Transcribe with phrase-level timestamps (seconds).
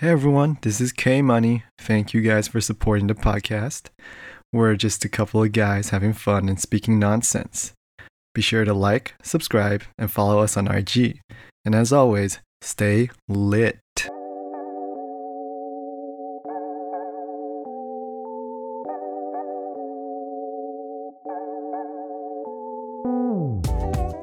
[0.00, 1.64] Hey everyone, this is K Money.
[1.78, 3.88] Thank you guys for supporting the podcast.
[4.52, 7.72] We're just a couple of guys having fun and speaking nonsense.
[8.34, 11.20] Be sure to like, subscribe, and follow us on IG.
[11.64, 13.78] And as always, stay lit.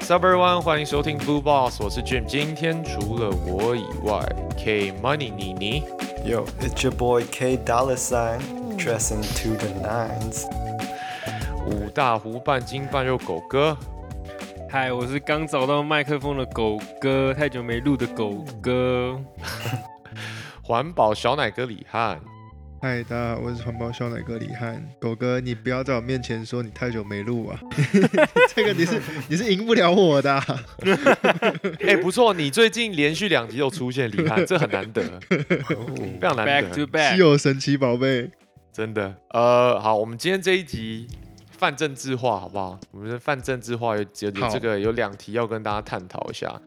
[0.03, 2.25] Sup everyone，欢迎收听 Blue Boss，我是 Jim。
[2.25, 4.19] 今天除了我以外
[4.57, 5.81] ，K Money 妮妮
[6.25, 8.41] ，Yo, it's your boy K Dollar Sign,
[8.77, 10.45] dressing to the nines.
[11.65, 13.77] 五大湖半斤半肉狗哥，
[14.69, 19.17] 嗨，我是刚找到麦克风的狗哥，太久没录的狗哥。
[20.61, 22.19] 环保小奶哥李汉，
[22.83, 24.85] 嗨，大家好，我是环保小奶哥李汉。
[24.99, 27.57] 狗哥，你不要在我面前说你太久没录啊，
[28.53, 30.45] 这个你是你是赢不了我的啊、
[31.87, 38.29] 哎、不错，你最近连续两集又出现李汉，这很难得，非常难 Back 得，to back，稀有神奇宝贝。
[38.73, 39.15] 真的。
[39.29, 41.07] 呃，好，我们今天这一集
[41.57, 42.77] 泛政治化，好不好？
[42.91, 46.61] 我们的泛政治化有有这个有两题要跟大家探讨一下。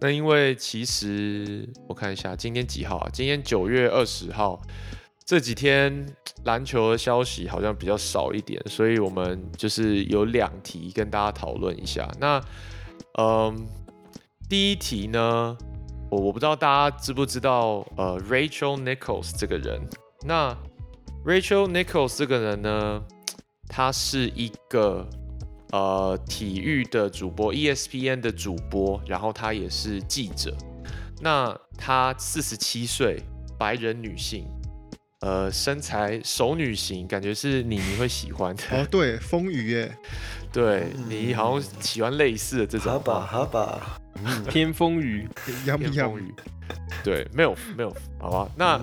[0.00, 3.08] 那因为其实我看一下，今天几号啊？
[3.12, 4.60] 今天九月二十号。
[5.30, 6.04] 这几天
[6.42, 12.10] 篮球的消息好像比较少一点，所以我们就是有两题跟大家讨论一下。
[12.18, 12.42] 那，
[13.16, 13.64] 嗯，
[14.48, 15.56] 第一题呢，
[16.10, 19.80] 我我不知道大家知不知道，呃，Rachel Nichols 这个人。
[20.22, 20.52] 那
[21.24, 23.00] Rachel Nichols 这个人呢，
[23.70, 25.08] 他是一个
[25.70, 30.52] 呃体育的主播，ESPN 的主播，然后他也是记者。
[31.22, 33.22] 那她四十七岁，
[33.56, 34.44] 白人女性，
[35.20, 38.62] 呃，身材熟女型，感觉是你你会喜欢的。
[38.72, 39.94] 哦，对，风雨耶，
[40.50, 44.00] 对你好像喜欢类似的这种好吧，话，好吧。
[44.48, 45.28] 偏风雨，
[45.66, 46.18] 杨不杨偏风？
[46.18, 46.34] 雨。
[47.04, 48.50] 对，没有没有，好吧。
[48.56, 48.80] 那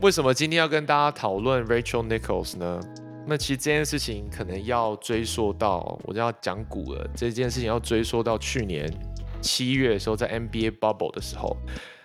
[0.00, 2.80] 为什么今天要跟大家讨论 Rachel Nichols 呢？
[3.26, 7.04] 那其实这件事情可能要追溯到，我就要讲古了。
[7.16, 8.88] 这件事情要追溯到去年
[9.40, 11.56] 七月的时候，在 NBA Bubble 的时候。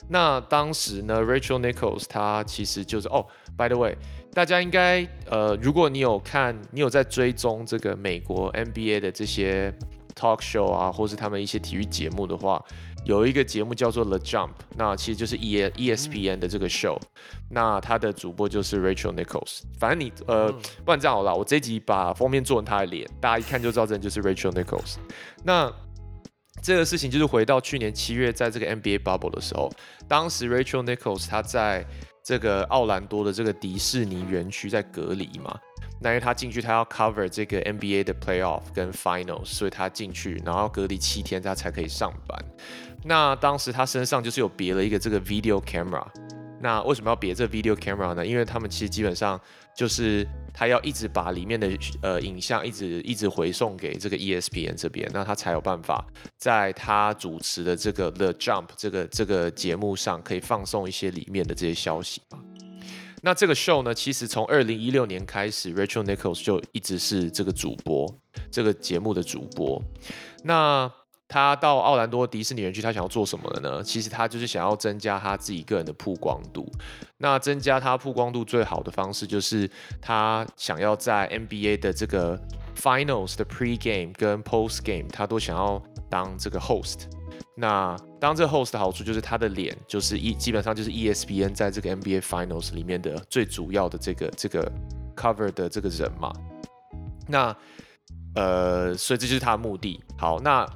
[0.07, 3.25] 那当时呢，Rachel Nichols 她其实就是哦
[3.57, 3.95] ，by the way，
[4.33, 9.73] 大家应该呃，如果你有看，你有在追踪这个美国 NBA 的这些
[10.13, 12.63] talk show 啊，或是他们一些体育节目的话，
[13.03, 16.97] 有一个节目叫做 The Jump，那其实就是 E ESPN 的这个 show，、
[17.49, 19.61] 那他的主播就是 Rachel Nichols。
[19.79, 20.51] 反正你呃，
[20.83, 24.95] 不然这样好了，我这一集把封面做成他的脸，大家一看就知道这人就是 Rachel Nichols。
[25.43, 25.71] 那
[26.65, 29.71] 这个事情就是回到去年七月，在这个 NBA bubble 的时候，
[30.07, 31.85] 当时 Rachel Nichols 她在
[32.23, 35.55] 这个奥兰多的这个迪士尼园区在隔离嘛。
[36.01, 42.43] 那因为她进去，她要 cover 这个 NBA 的 playoff 跟 finals，所以她进去，然后隔离七天，她才可以上班。
[43.03, 46.03] 那当时她身上就是有别了一个这个 video camera。
[46.59, 48.25] 那为什么要别这 video camera 呢？
[48.25, 49.39] 因为他们其实基本上
[49.75, 51.69] 就是他要一直把里面的
[52.01, 56.05] 呃影像一直一直回送给这个 ESPN 这边，那他才有办法
[56.37, 62.39] 在他主持的这个 The Jump 这个这个节目上可以放送一些里面的这些消息嘛。
[63.21, 68.07] 那这个 show 呢，其实从二零一六年开始，Rachel Nichols 就一直是这个主播，
[68.51, 69.81] 这个节目的主播。
[70.43, 70.91] 那
[71.27, 73.83] 他到奥兰多迪士尼园区，他想要做什么的呢？
[73.83, 76.71] 其实他就是想要增加他自己个人的曝光度。
[77.17, 79.69] 那增加他曝光度最好的方式，就是
[80.01, 82.39] 他想要在 NBA 的这个
[82.75, 87.05] Finals 的 Pre-game 跟 Post-game，他都想要当这个 host。
[87.57, 94.69] 那当这个 host 的好处就是他的脸就是一基本上就是 ESPN 在这个 NBA Finals 里面的最主要的这个这个
[95.15, 96.33] cover 的这个人嘛。
[97.27, 97.55] 那
[98.35, 99.99] 呃，所以这就是他的目的。
[100.17, 100.67] 好，那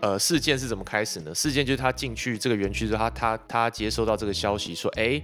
[0.00, 1.34] 呃，事件是怎么开始呢？
[1.34, 5.20] 事件就是他进去这个园区之后，他他他接收到这个消息说，哎，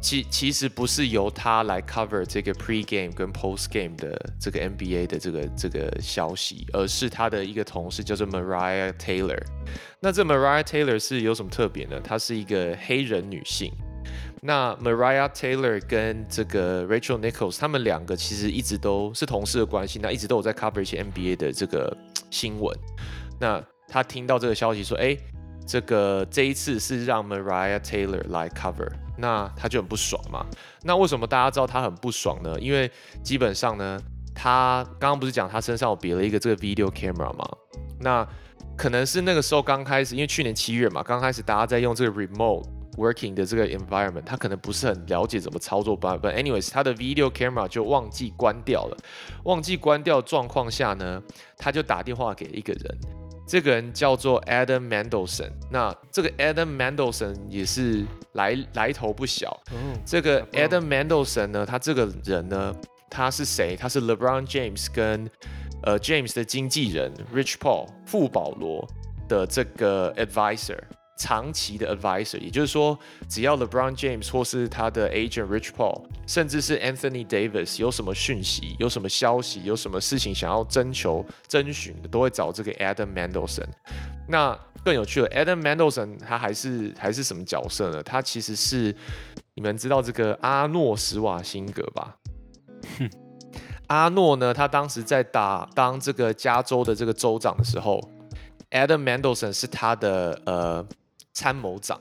[0.00, 9.42] 其其实不是由他来 cover 这个 pre game 跟 post game 的这个 NBA 的这个这个消息，而是他的一个同事叫做 Mariah Taylor。
[10.00, 12.00] 那这 Mariah Taylor 是有什么特别呢？
[12.00, 13.72] 她是一个黑人女性。
[14.42, 21.94] 那 Mariah Taylor 跟这个 Rachel Nichols，他们两个其实一直都是同事的关系，那一直都有在 cover 一些 NBA 的这个
[22.30, 22.74] 新闻。
[23.38, 25.16] 那他听到这个消息说，哎，
[25.66, 30.46] 这个这一次是让 Mariah Taylor 来 cover，那他就很不爽嘛。
[30.82, 32.58] 那为什么大家知道他很不爽呢？
[32.58, 32.90] 因为
[33.22, 34.00] 基本上呢，
[34.34, 37.46] 他刚刚不是讲他身上有别了一个这个 video camera 吗？
[37.98, 38.26] 那
[38.74, 42.64] 可能是那个时候刚开始，因为去年七月嘛，刚开始大家在用这个 remote
[42.96, 46.16] working 的这个 environment，他可能不是很了解怎么操作吧。
[46.16, 48.96] But anyways，他的 video camera 就忘记关掉了。
[49.44, 51.22] 忘记关掉的状况下呢，
[51.56, 52.98] 他就打电话给一个人，
[53.46, 55.50] 这个人叫做 Adam Mendelson。
[55.70, 59.50] 那这个 Adam Mendelson 也是来来头不小。
[59.70, 62.74] 哦，这个 Adam Mendelson 呢，他这个人呢，
[63.08, 63.76] 他是谁？
[63.76, 65.30] 他是 LeBron James 跟
[65.82, 68.86] 呃 James 的经纪人 Rich Paul 富保罗
[69.28, 70.78] 的这个 advisor，
[71.20, 83.66] 长期的 advisor，也就是说，只要 LeBron James 或是他的 agent Rich Paul，甚至是 Anthony Davis 有什么讯息、有什么消息、有什么事情想要征求、征询的，都会找这个 Adam Mendelson。
[84.26, 88.02] 那更有趣的，Adam Mendelson 他还是还是什么角色呢？
[88.02, 88.96] 他其实是
[89.54, 92.16] 你们知道这个阿诺·施瓦辛格吧？
[93.88, 98.00] 阿诺呢，他当时在打当这个加州的这个州长的时候
[98.70, 100.86] ，Adam Mendelson 是他的呃
[101.32, 102.00] 参谋长。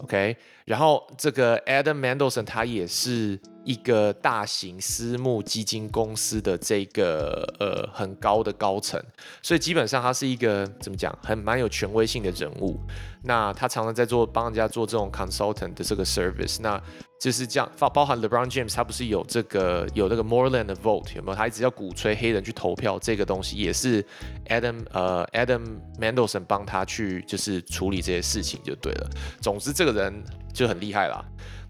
[0.00, 8.98] OK，然后这个 Adam Mendelson 他也是一个大型私募基金公司的这个呃很高的高层，
[9.42, 12.80] 所以基本上他是一个怎么讲，很蛮有权威性的人物。
[13.24, 16.80] 那他常常在做帮人家做这种 consultant 的这个 service，那
[17.20, 21.36] 就是这样，包包含 LeBron James，他不是有这个有那个 Moreland 的 vote 有没有？
[21.36, 24.02] 他一直要鼓吹黑人去投票，这个东西也是
[24.46, 25.62] Adam 呃 Adam
[26.00, 29.10] Mendelson 帮他去就是处理这些事情就对了。
[29.42, 30.24] 总之这个人
[30.54, 31.22] 就很厉害啦。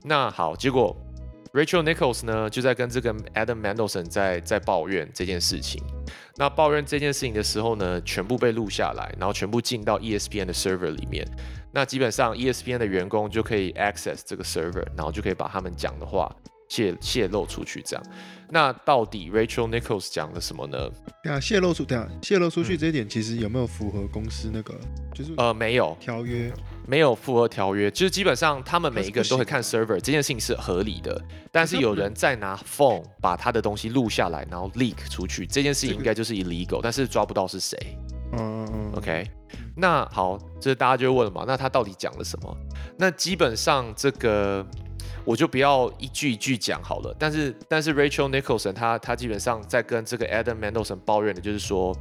[0.04, 0.96] 那好，结果
[1.52, 5.82] Rachel Nichols 呢就在跟这个 Adam Mandelson 在在抱怨这件事情。
[6.36, 11.26] 那抱怨这件事情的时候呢，全部被录下来，然后全部进到 ESPN 的 server 里面。
[11.72, 16.34] 那基本上 ESPN 的员工就可以 access 这个 server，然后就可以把他们讲的话
[16.68, 17.82] 泄泄露出去。
[17.82, 18.04] 这样，
[18.50, 20.88] 那到底 Rachel Nichols 讲了什么呢？
[21.22, 24.74] 对啊，泄露出对啊，泄露出去这一点其实有没有符合公司那个
[25.14, 26.52] 就是呃，没有，条约？
[26.86, 31.20] 没有符合条约，就是基本上他们每一个人都会看 server，这件事情是合理的。
[31.52, 37.78] 但是有人再拿 phone 把他的东西录下来，然后 leak 出去，这件事情这个应该就是 illegal，但是抓不到是谁。
[38.32, 39.26] 嗯嗯嗯 OK，
[39.76, 42.56] 那好，这大家就会问了嘛，那他到底讲了什么？
[42.96, 44.66] 那基本上这个
[45.24, 47.14] 我就不要一句一句讲好了。
[47.18, 51.96] 但是但是 Rachel Nicholson 他他基本上在跟这个 Adam Mendelson 抱怨的就是说，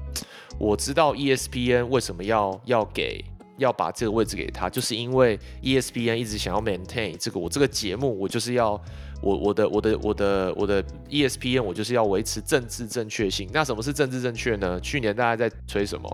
[0.59, 3.23] 我知道 ESPN 为什么要要给。
[3.57, 8.79] 要把这个位置给他，就是因为 ESPN 一直想要 maintain 这个我这个节目，我就是要
[9.19, 13.49] 我我的我的我的我的 ESPN 我就是要维持政治正确性。
[13.51, 14.79] 那什么是政治正确呢？
[14.79, 16.07] 去年大家在吹什么？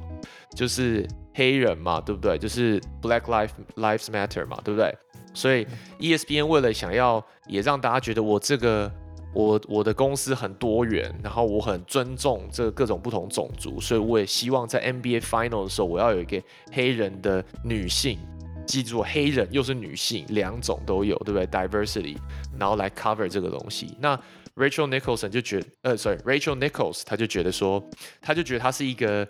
[0.56, 2.38] 就是黑人嘛，对不对？
[2.38, 4.96] 就是 Black Life Lives Matter 嘛，对不对？
[5.34, 5.66] 所以
[6.00, 8.92] E ESPN 为了想要也让大家觉得我这个
[9.34, 16.42] 我我的公司很多元，然后我很尊重这各种不同种族，所以我也希望在 NBA Final 的时候，我要有一个
[16.72, 18.20] 黑人的女性。
[18.66, 22.16] 记住，黑人又是女性，两种都有，对不对？Diversity，
[22.58, 23.98] 然后来 cover 这个东西。
[24.00, 24.16] 那
[24.56, 27.84] Rachel Nicholson 就觉呃，sorry，Rachel Nichols 他就觉得说，
[28.22, 29.28] 他就觉得他是一个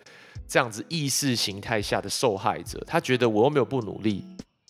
[0.48, 2.84] 这样子意识形态下的受害者。
[2.86, 4.24] 他觉得我又没有不努力，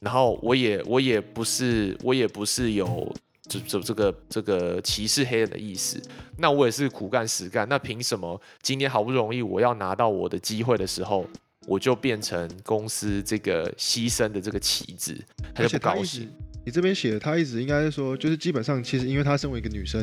[0.04, 3.16] 然后我也我也不是我也不是有
[3.48, 6.02] 这这这个这个歧视黑人的意思。
[6.38, 11.26] 那我也是苦干实干，那凭什么今天好不容易我要拿到我的机会的时候，
[11.68, 15.18] 我就变成公司这个牺牲的这个棋子？
[15.56, 16.30] 他就不高兴
[16.66, 20.02] 你这边写的，他一直应该是说，就是基本上其实因为他身为一个女生，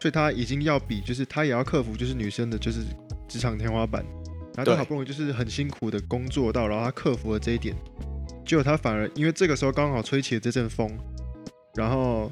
[0.00, 2.84] 所以他已经要比就是他也要克服就是女生的就是
[3.28, 4.04] 职场天花板，
[4.54, 7.74] 然后对他好不容易就是很辛苦的工作到，然后他克服了这一点，
[8.48, 10.90] 结果他反而因为这个时候刚好吹起了这阵风，
[11.76, 12.30] 然后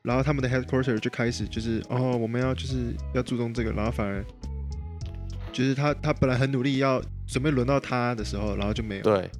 [0.00, 4.24] 然后他们的 headquarter 就开始就是哦我们要就是要注重这个，然后反而
[5.52, 9.30] 就是他他本来很努力要准备轮到他的时候，然后就没有，对，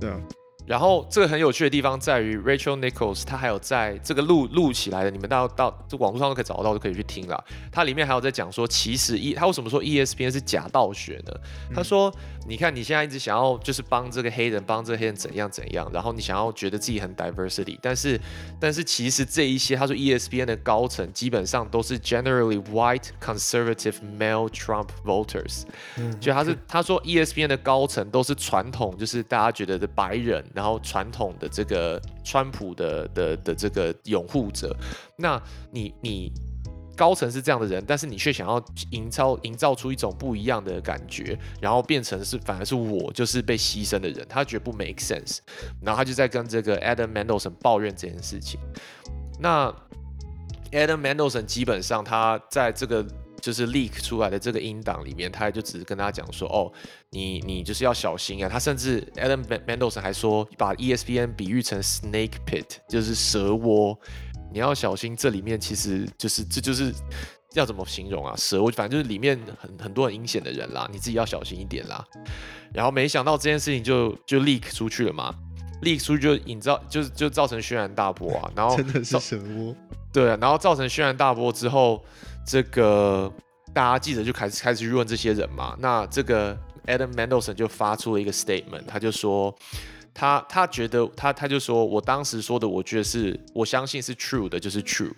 [0.00, 0.20] 对啊，
[0.68, 7.42] 然后这个很有趣的地方在于 Rachel Nichols，她还有在这个录录起来的，你们到到这网络上都可以找得到，都可以去听了。
[7.72, 11.32] 它里面还有在讲说，其实 E 他为什么说 ESPN 是假道学呢？
[11.74, 12.14] 他说，
[12.46, 18.20] 你看你现在一直想要就是帮这个黑人，帮这个黑人怎样怎样，然后你想要觉得自己很 diversity，但是
[18.60, 25.62] 但是其实这一些，他说 E ESPN 的高层基本上都是 generally white conservative male Trump voters，
[26.20, 34.76] 就他是他说 E ESPN 的高层都是传统，就是大家觉得的白人，然后传统的这个川普的的的这个拥护者。
[35.14, 36.32] 那你你
[36.96, 38.60] 高层是这样的人，但是你却想要
[38.90, 45.38] 营造营造出一种不一样的感觉，然后变成是反而是我就是被牺牲的人，他觉得不 make sense，
[45.80, 48.58] 然后他就在跟这个 Adam Mendelson 抱怨这件事情。
[49.38, 49.72] 那
[50.72, 53.06] Adam Mendelson 基本上他在这个
[53.40, 56.72] 就是 leak 出来的这个音档里面，他也就只是跟他讲说，哦，
[57.10, 58.48] 你你就是要小心啊。
[58.48, 63.98] 他甚至 Adam Mendelson 还说，把 E ESPN 比喻成 snake pit，就是蛇窝，
[64.52, 66.92] 你要小心，这里面其实就是这就是
[67.54, 68.34] 要怎么形容啊？
[68.36, 72.04] 蛇窝，反正就是里面很很多很阴险的人啦，你自己要小心一点啦。
[72.72, 75.34] 然后没想到这件事情就就 leak 出去了嘛。
[75.82, 78.50] leak 出去就引造，就是就造成轩然大波啊。
[78.56, 79.74] 然后真的是造蛇窝。
[80.12, 82.04] 对啊，然后造成轩然大波之后，
[82.48, 83.30] 这个
[83.74, 85.76] 大家记者就开始开始去问这些人嘛。
[85.78, 89.54] 那这个 Adam Mendelson 就发出了一个 statement，他就说
[90.14, 95.12] 他他觉得他他就说我当时说的，我觉得是我相信是 true 的，就是 true。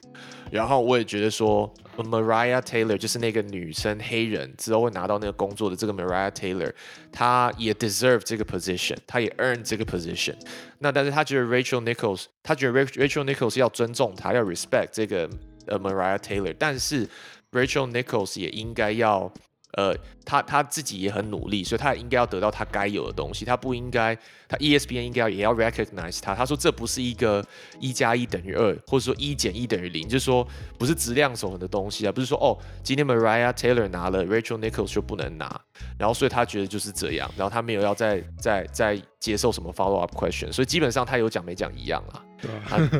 [0.50, 6.72] 然后我也觉得说 Mariah Taylor 就是那个女生黑人之后会拿到那个工作的这个 Mariah Taylor，
[7.12, 10.34] 她也 deserve 这个 position，她也 earn 这个 position。
[10.80, 15.30] 那但是他觉得 Rachel Nichols，他觉得 Rachel Nichols 要尊重她，要 respect 这个
[15.66, 17.08] 呃 Mariah Taylor，但是
[17.52, 19.32] Rachel Nichols 也应该要
[19.74, 24.16] 呃，他他自己也很努力，所以他也应该要得到他该有的东西，他不应该，
[24.48, 26.34] 他 ESPN 应该也要 recognize 他。
[26.34, 27.44] 他说这不是一个
[27.78, 30.46] 一加一等于二，或者说一减一等于零，就是说
[30.78, 35.60] 不是质量守恒的东西啊，不是说哦，今天 Mariah Taylor 拿了，Rachel Nichols 就不能拿，
[35.98, 42.02] 然后所以他觉得就是这样，然后他没有要再再再接受什么 follow up question，所以基本上他有讲没讲一样？
[42.10, 42.24] 啊，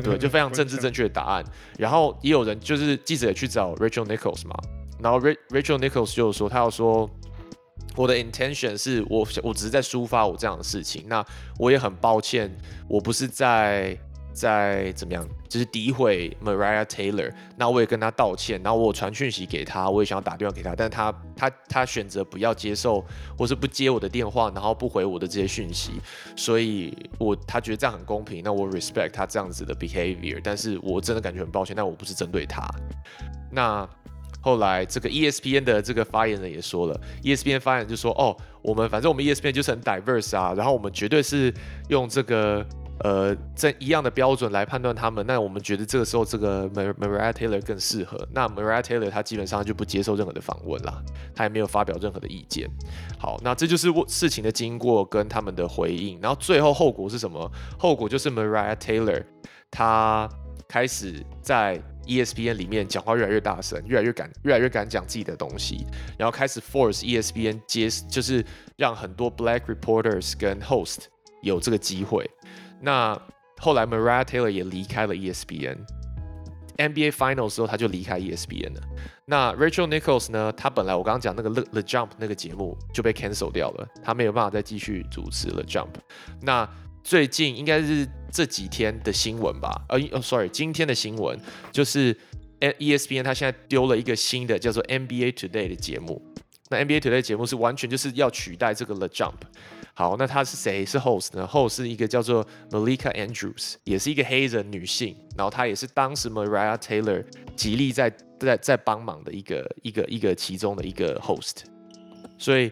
[0.03, 1.43] 对，就非常 政治正确的答案。
[1.77, 4.55] 然后也有人就是记者也去找 Rachel Nichols 嘛，
[5.01, 7.09] 然后 Rachel Nichols 就说他要说
[7.95, 11.25] 我的 intention 是我我只是在抒发我这样的事情，那
[11.57, 12.49] 我也很抱歉，
[12.87, 13.97] 我不是在
[14.33, 23.03] 在怎么样，就是诋毁 Mariah Taylor，那我也跟他道歉，然后我传讯息给他，我也想要打电话给他，但是他他他选择不要接受，
[23.37, 25.91] 或是不接我的电话，然后不回我的这些讯息，
[26.37, 32.65] 所以我他觉得这样很公平，那我 respect 他这样子的 behavior，但是我真的感觉很抱歉，但我不是针对他。
[33.51, 33.85] 那
[34.41, 41.53] 后来这个 ESPN 的这个发言人也说了，ESPN 发言人就说，哦，我们反正我们 ESPN 就是很 diverse 啊，然后我们绝对是
[41.89, 42.65] 用这个
[43.03, 51.01] 呃这一样的标准来判断他们，那我们觉得这个时候这个 Mar Mariah Taylor 更适合，那 Mariah Taylor 他基本上就不接受任何的访问啦，
[51.35, 52.69] 他也没有发表任何的意见。
[53.19, 57.51] 好，那这就是事情的经过跟他们的回应，然后最后后果是什么？
[57.77, 59.23] 后果就是 Mariah Taylor
[59.69, 60.27] 他
[60.67, 61.81] 开始在
[62.11, 65.85] ESPN 里面讲话越来越大声，越来越敢，越来越敢讲自己的东西，
[66.17, 71.05] 然后开始 force ESPN 接，就是让很多 black reporters 跟 host
[71.41, 72.29] 有这个机会。
[72.81, 73.19] 那
[73.59, 75.77] 后来 Mariah Taylor 也离开了 ESPN。
[76.77, 78.81] NBA Finals 之后，他就离开 ESPN 了。
[79.25, 80.51] 那 Rachel Nichols 呢？
[80.53, 85.89] 他本来我刚刚讲那个 The Jump 那个节目就被 cancel 掉了，他没有办法再继续主持 The Jump。
[86.41, 86.67] 那
[87.03, 89.85] 最近应该是这几天的新闻吧？
[89.89, 91.39] 呃，哦，sorry，今天的新闻
[91.71, 92.15] 就是
[92.59, 96.21] ESPN 它现在丢了一个新的叫做 NBA Today 的节目。
[96.69, 99.33] 那 NBA Today 节目是完全就是要取代这个 The Jump。
[99.93, 100.85] 好，那他是谁？
[100.85, 107.25] 是 host 呢？host 是一个叫做 Malika Andrews，也是一个黑人女性，然后她也是当时 Mariah Taylor
[107.57, 111.63] 极力在在在帮忙的一个一个一个其中的一个 host。
[112.37, 112.71] 所以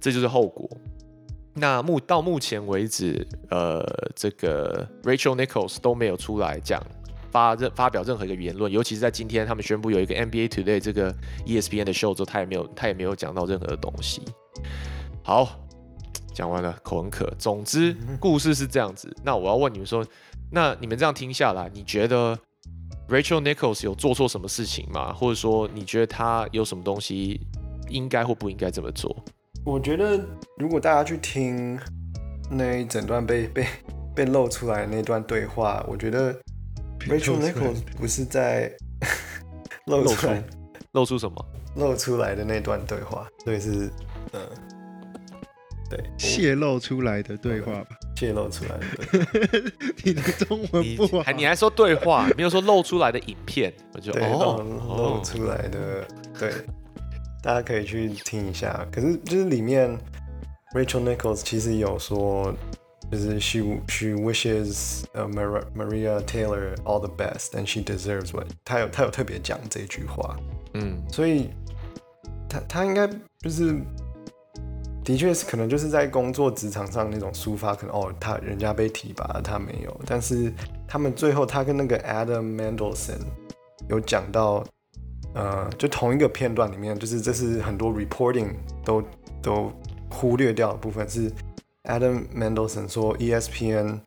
[0.00, 0.68] 这就是后果。
[1.58, 3.82] 那目到目前为止，呃，
[4.14, 6.82] 这个 Rachel Nichols 都没有出来讲
[7.30, 11.10] 发任发表任何一个言论，尤其是在今天他们宣布有一个 NBA Today 这个
[11.46, 14.20] ESPN 的 show 之后，他也没有他也没有讲到任何的东西。
[15.24, 15.58] 好，
[16.34, 17.32] 讲完了，口很渴。
[17.38, 19.10] 总之， 故事是这样子。
[19.24, 20.06] 那我要问你们说，
[20.52, 22.38] 那你们这样听下来，你觉得
[23.08, 25.12] Rachel Nichols 有做错什么事情吗？
[25.14, 27.40] 或者说，你觉得他有什么东西
[27.88, 29.24] 应该或不应该这么做？
[29.66, 30.24] 我觉得
[30.58, 31.76] 如果大家去听
[32.48, 33.66] 那一整段被 被
[34.14, 36.32] 被露出来的那段对话，我觉得
[37.00, 38.72] Rachel Nichols 不是在
[39.86, 40.44] 露露出出来
[40.92, 41.46] 露出什么？
[41.74, 43.90] 露出来的那段对话，所以是
[44.32, 44.40] 嗯，
[45.90, 47.88] 对，泄露出来的对话吧？
[48.16, 49.72] 泄露出来的。
[50.04, 56.06] 你的中文不好，还你还说对话，没有说露出来的影片，我就对，哦露露出来的，
[56.38, 56.52] 对，
[57.46, 58.84] 大家可以去听一下。
[58.90, 59.96] 可是就是里面
[60.74, 62.52] Rachel Nichols 其实有说，
[63.08, 70.36] 就是 she she wishes 呃、Mar Maria Taylor all the best and she deserves what，她有她有特别讲这句话，
[70.74, 71.50] 嗯所以
[72.48, 73.06] 她她应该
[73.38, 73.80] 就是。
[75.04, 80.00] 的确是，可能就是在工作职场上那种抒发，可能哦，他人家被提拔，他没有。
[80.04, 80.52] 但是
[80.88, 83.20] 他们最后，他跟那个 Adam Mendelson
[83.88, 84.66] 有讲到，
[85.36, 89.02] 呃，就同一个片段里面，就是这是很多 reporting 都
[89.42, 89.70] 都
[90.10, 91.30] 忽略掉的部分，是
[91.84, 94.00] Adam Mendelson 说 E ESPN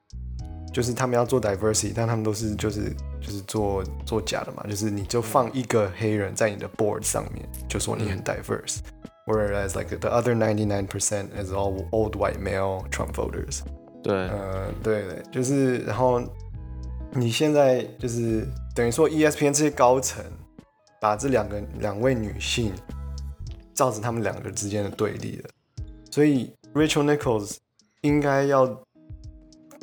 [0.74, 8.79] 就是他们要做 diversity，但他们都是就是就是做做假的嘛，就是你就放一个黑人在你的 board 上面，就说你很 diverse。
[9.27, 13.59] Whereas like the other ninety nine percent is all old white male Trump voters。
[14.01, 16.19] 对，呃，对对，就是然后
[17.12, 20.24] 你现在就是等于说 E ESPN 这些高层
[21.00, 22.74] 把这两个两位女性
[23.74, 25.50] 造成他们两个之间的对立了，
[26.12, 27.58] 所以 Rachel Nichols
[28.01, 28.84] 应该要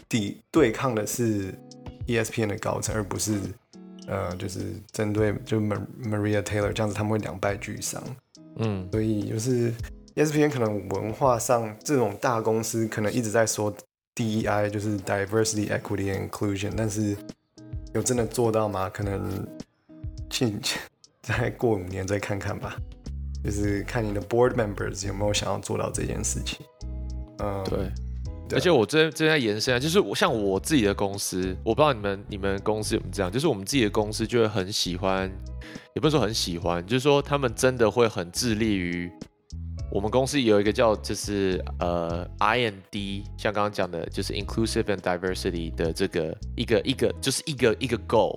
[0.09, 1.55] 抵对抗的是
[2.07, 3.41] ESPN 的高层，而不是
[4.07, 4.61] 呃，就是
[4.93, 8.03] 针对就 Maria Taylor 这样子，他们会两败俱伤。
[8.57, 9.73] 嗯，所以就是
[10.15, 13.75] ESPN 可能文化上这种大公司可能一直在说
[14.15, 17.17] DEI 就是 Diversity, Equity and Inclusion，但是
[17.95, 18.89] 有真的做到吗？
[18.89, 19.47] 可能
[20.31, 20.55] 去
[21.26, 22.76] 再过五年再看看吧。
[23.42, 26.64] 就是看你的 board members 有没有想要做到这件事情。
[27.38, 27.78] 嗯，对。
[28.49, 35.28] 对而且我这这在延伸啊，就是我像我自己的公司，我不知道你们你们公司有没有这样，就是我们自己的公司就会很喜欢，
[35.97, 39.11] 也不是说很喜欢，就是说他们真的会很致力于。
[39.90, 48.37] 我们公司有一个叫就是呃 I N D，像刚刚讲的，就是 inclusive and diversity 的这个一个一个就是一个一个 goal，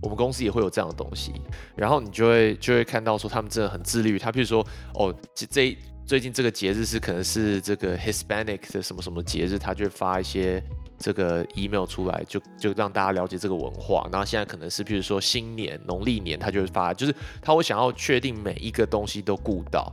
[0.00, 1.32] 我们公司也会有这样的东西，
[1.76, 10.62] 然后你就会就会看到说他们真的很自律他，譬如说哦这这最近这个节日是可能是这个 Hispanic 的什么什么节日，他就会发一些
[10.98, 14.08] 这个 email 出来，就就让大家了解这个文化。
[14.10, 19.92] 然后现在可能是譬如说新年农历年，他就会发，就是他会想要确定每一个东西都顾到。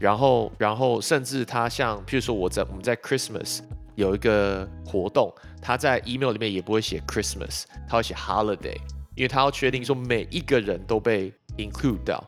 [0.00, 3.60] 然后，然后甚至他像譬如说我在我们在 Christmas
[3.94, 8.76] 有一个活动，他在 email 里面也不会写 Christmas，他会写 holiday，
[9.14, 12.22] 因为他要确定说每一个人都被 include 到。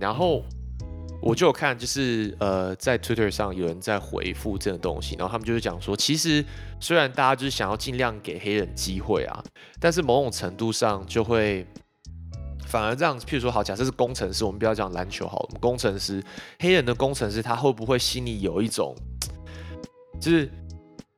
[0.00, 0.42] 然后
[1.20, 6.44] 我就有看，就是呃，在 Twitter 上有人在回复这个东西，然后他们就是讲说，其实
[6.80, 9.44] 虽然大家就是想要尽量给黑人机会啊，
[9.78, 11.64] 但是某种程度上就会
[12.66, 16.20] 反而这样，譬如说好，假设是工程师，我们不要讲篮球好了，我们工程师，
[16.58, 18.92] 黑人的工程师，他会不会心里有一种，
[20.20, 20.50] 就是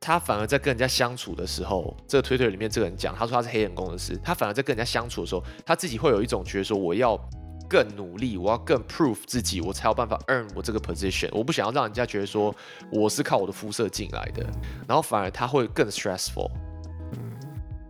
[0.05, 7.19] 他反而在跟人家相处的时候，这个 Twitter 里面这个人讲，他说他是黑人工程师，他反而在跟人家相处的时候，他自己会有一种觉得说，我要
[7.67, 11.27] 更努力，我要更 prove 自己，我才有办法 earn 我这个 position。
[11.31, 12.55] 我不想要让人家觉得说
[12.91, 14.45] 我是靠我的肤色进来的，
[14.87, 16.51] 然后反而他会更 stressful。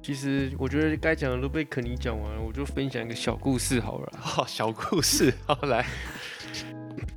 [0.01, 4.19] 其实我觉得该讲的都被肯尼讲完了，我就分享一个小故事好了啦。
[4.22, 5.85] 好， 小故事，好来，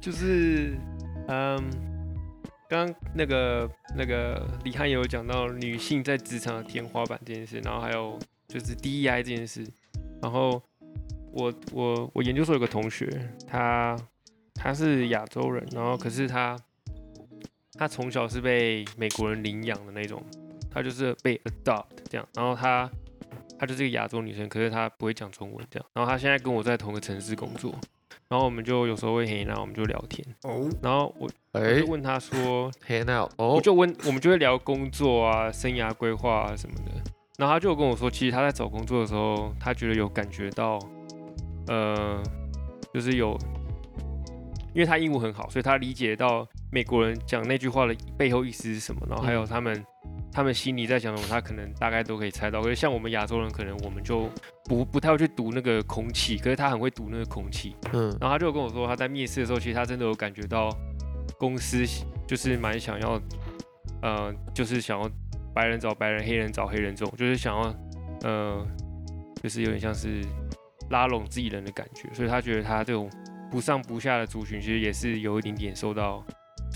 [0.00, 0.74] 就是，
[1.28, 1.62] 嗯，
[2.68, 9.66] 刚刚那个那个李汉有讲到女性在职场的天花板这件事，然后还有就是 DEI 这件事，
[10.20, 10.62] 然后
[11.32, 13.08] 我我我研究所有个同学，
[13.46, 13.96] 他
[14.54, 16.56] 他是亚洲人，然后可是他
[17.74, 20.22] 他从小是被美国人领养的那种，
[20.70, 22.90] 他就是被 adopt 这样，然后他
[23.58, 27.74] 她就是个亚洲女生，可是她不会讲中文这样，然后她现在跟我在同个城市工作，
[28.28, 36.92] 然后我们就有时候会黑，然后我们就聊天，哦，然后我我哎就问他说 out，哦，我就问我们就会聊工作啊、生涯规划啊什么的，
[37.38, 40.78] 然后他就跟我说，其实他在找工作的时候，他觉得有感觉到，
[41.68, 42.22] 呃，
[42.92, 43.38] 就是有，
[44.74, 49.84] 因为他英文很好，所以他理解到美国人讲那句话的背后意思是什么，然后还有他们。
[50.38, 52.62] 他们心里在想什么，他可能大概都可以猜到。
[52.62, 54.30] 可是像我们亚洲人，可能我们就
[54.66, 57.74] 不不太会去读那个空气，可是他很会读那个空气。
[57.92, 60.70] 嗯然后他就跟我说，他在面试的时候，其实他真的有感觉到
[61.40, 61.84] 公司
[62.24, 63.20] 就是蛮想要，
[64.00, 65.10] 呃，就是想要
[65.52, 67.74] 白人找白人，黑人找黑人这种，就是想要，
[68.22, 68.64] 呃，
[69.42, 70.24] 就是有点像是
[70.90, 72.08] 拉拢自己人的感觉。
[72.14, 73.10] 所以他觉得他这种
[73.50, 76.24] 不上不下的族群，其实也是有一点点受到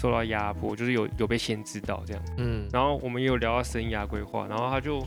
[0.03, 2.23] 受到压迫，就是有有被限制到这样。
[2.39, 2.69] 嗯。
[2.73, 5.01] 然后我们也有聊到生涯规划，然后他就，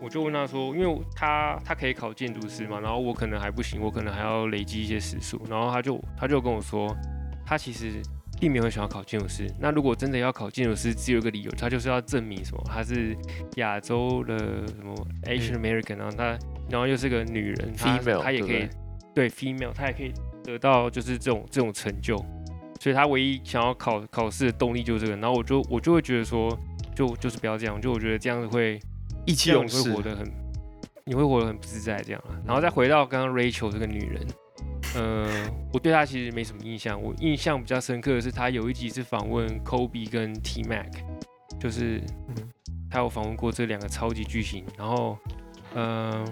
[0.00, 6.96] 我就问他说，因为他他可以考建筑师嘛，然后我可能还不行，我可能还要累积一些时数，然后他就他就跟我说，
[7.44, 8.00] 他其实
[8.40, 13.14] 并没有很想要考建筑师，那如果真的要考建筑师，只有一个理由，他就是要证明什么，他是
[13.56, 16.38] 亚洲的什么 Asian American，然后他
[16.70, 18.66] 然后又是个女人 Female，他也可以
[19.14, 22.16] 对 female，他也可以得到就是这种这种成就，
[22.80, 25.16] 所以他唯一想要考考试的动力就是这个。
[25.18, 26.58] 然后我就我就会觉得说，
[26.96, 28.80] 就就是不要这样，就我觉得这样子会
[29.26, 30.32] 意气用事你会活，得很，
[31.04, 32.34] 你会活得很不自在这样啊。
[32.44, 34.26] 然后再回到刚刚 Rachel 这个女人，
[34.96, 35.28] 呃，
[35.72, 40.88] 我对她其实没什么印象，我印象比较深刻的是她有一集是访问 Kobe 跟 T Mac，
[41.60, 42.02] 就是
[42.90, 45.18] 她有访问过这两个超级巨星，然后，
[45.74, 46.26] 嗯、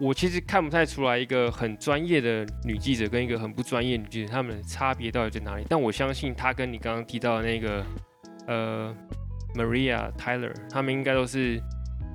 [0.00, 5.66] 我其实看不太出来一个很专业的女记者跟一个很不专业的女记者，她们的差别到底在哪里？
[5.68, 7.84] 但我相信她跟你刚刚提到的那个，
[8.46, 8.96] 呃
[9.54, 11.60] ，Maria Tyler，她们应该都是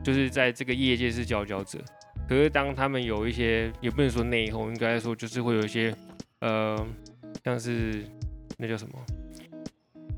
[0.03, 1.77] 就是在这个业界是佼佼者。
[2.27, 5.95] 可是当他们有一些，也不能说内讧，应该说就是会有一些，
[6.39, 6.75] 呃，
[7.43, 8.03] 像是
[8.57, 9.05] 那叫什么，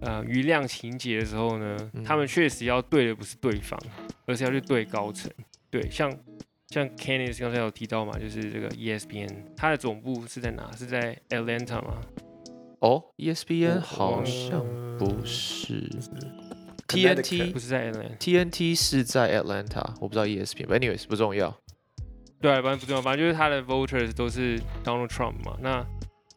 [0.03, 3.77] 呃，余量情节的时候呢，嗯他们确实要对的不是对方，
[4.25, 5.30] 而是要去对高层。
[5.69, 6.10] 对，像
[6.69, 10.69] 像 Kenneth 刚才有提到嘛，就是这个 E ESPN，它的总部是在哪？
[10.75, 12.01] 是在 Atlanta 吗？
[12.80, 14.63] 哦，ESPN 好像
[14.99, 15.89] 不是
[16.88, 18.17] ，TNT 不是在 Atlanta。
[18.17, 21.58] TNT 是在 Atlanta，我不知道 E ESPN，but anyways 不重要。
[22.39, 25.58] 对啊，反正不重要，反正就是他的 voters 都是 Donald Trump 嘛。
[25.60, 25.84] 那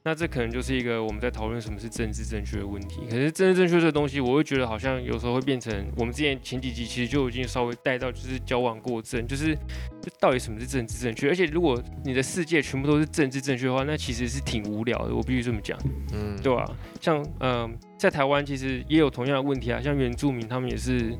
[0.03, 3.03] 那这可能就是一个我们在讨论什么是政治正确的问题。
[3.11, 11.29] 可是政治正确这个东西，我会觉得好像有时候会变成我们之前前几集其实就已经稍微带到，就是矫枉过正，就是就到底什么是政治正确？
[11.29, 15.15] 而且如果你的世界全部都是政治正确的话，那其实是挺无聊的。
[15.15, 15.79] 我必须这么讲。
[16.15, 16.65] 嗯，对啊，
[17.01, 21.15] 像嗯、在台湾其实也有同样的问题啊，像原住民他们也是，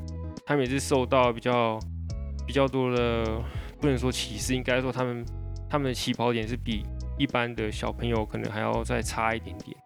[0.47, 1.79] 他们也是受到比较
[2.47, 3.25] 比较多的，
[3.79, 5.23] 不能说歧视，应该说他们
[5.69, 6.83] 他们的起跑点是比
[7.21, 9.77] 一般的小朋友可能还要再差一点点。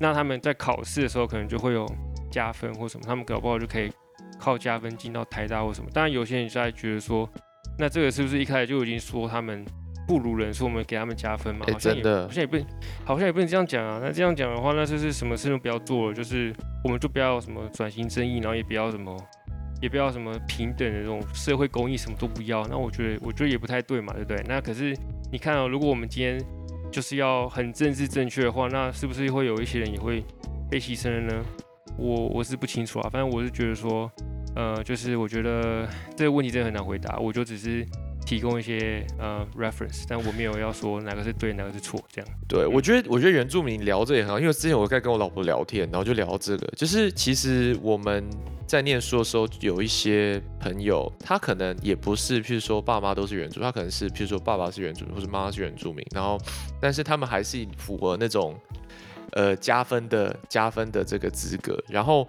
[0.00, 1.86] 那他们在考试的时候可能就会有
[2.30, 3.92] 加分或什么，他们搞不好就可以
[4.38, 5.90] 靠加分进到台大或什么。
[5.92, 7.28] 当然有些人就在觉得说，
[7.78, 9.62] 那这个是不是一开始就已经说他们
[10.06, 11.66] 不如人，说我们给他们加分嘛？
[11.68, 12.56] 哎好像也真的好像也不
[13.04, 14.00] 好像也不能这样讲啊。
[14.02, 19.14] 那这样讲的话，那就是什么事都不要做了，就是我们就不要什么转型正义，然后也不要什么，
[19.82, 22.64] 也不要什么平等的这种社会公益，什么都不要。
[22.68, 24.42] 那我觉得，我觉得也不太对嘛，对不对？
[24.48, 24.96] 那可是
[25.30, 26.40] 你看哦，如果我们今天
[26.90, 30.24] 就是要很政治正确的话，那是不是会有一些人也会
[30.70, 31.44] 被牺牲了呢？
[31.96, 34.10] 我我是不清楚啊，反正我是觉得说，
[34.54, 37.84] 呃，就是我觉得这个问题真的很难回答，我就只是
[38.28, 42.30] 提供一些呃 reference，但我没有要说哪个是对，哪个是错，这样。
[42.46, 48.22] 对，我觉得我觉得原住民聊这也很好，因为之前我在跟我老婆聊天，然后就聊这个，就是其实我们
[48.66, 56.38] 在念书的时候，有一些朋友，他可能也不是，譬如说爸妈都是原住，他可能是譬如说爸爸是原住民或者妈妈是原住民，然后
[56.82, 58.54] 但是他们还是符合那种
[59.32, 62.28] 呃加分的加分的这个资格，然后。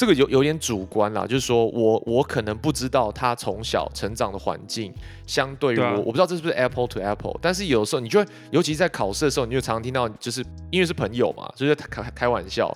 [0.00, 4.90] 这个有有点主观啦，就是说我我可能不知道他从小成长的环境，
[5.26, 5.94] 相对于我，啊。
[5.98, 12.74] 我不知道这是不是 Apple to Apple，但是有时候你就会，尤其是在考试的时候，你就常常听到，就是因为是朋友嘛，就是在开开玩笑，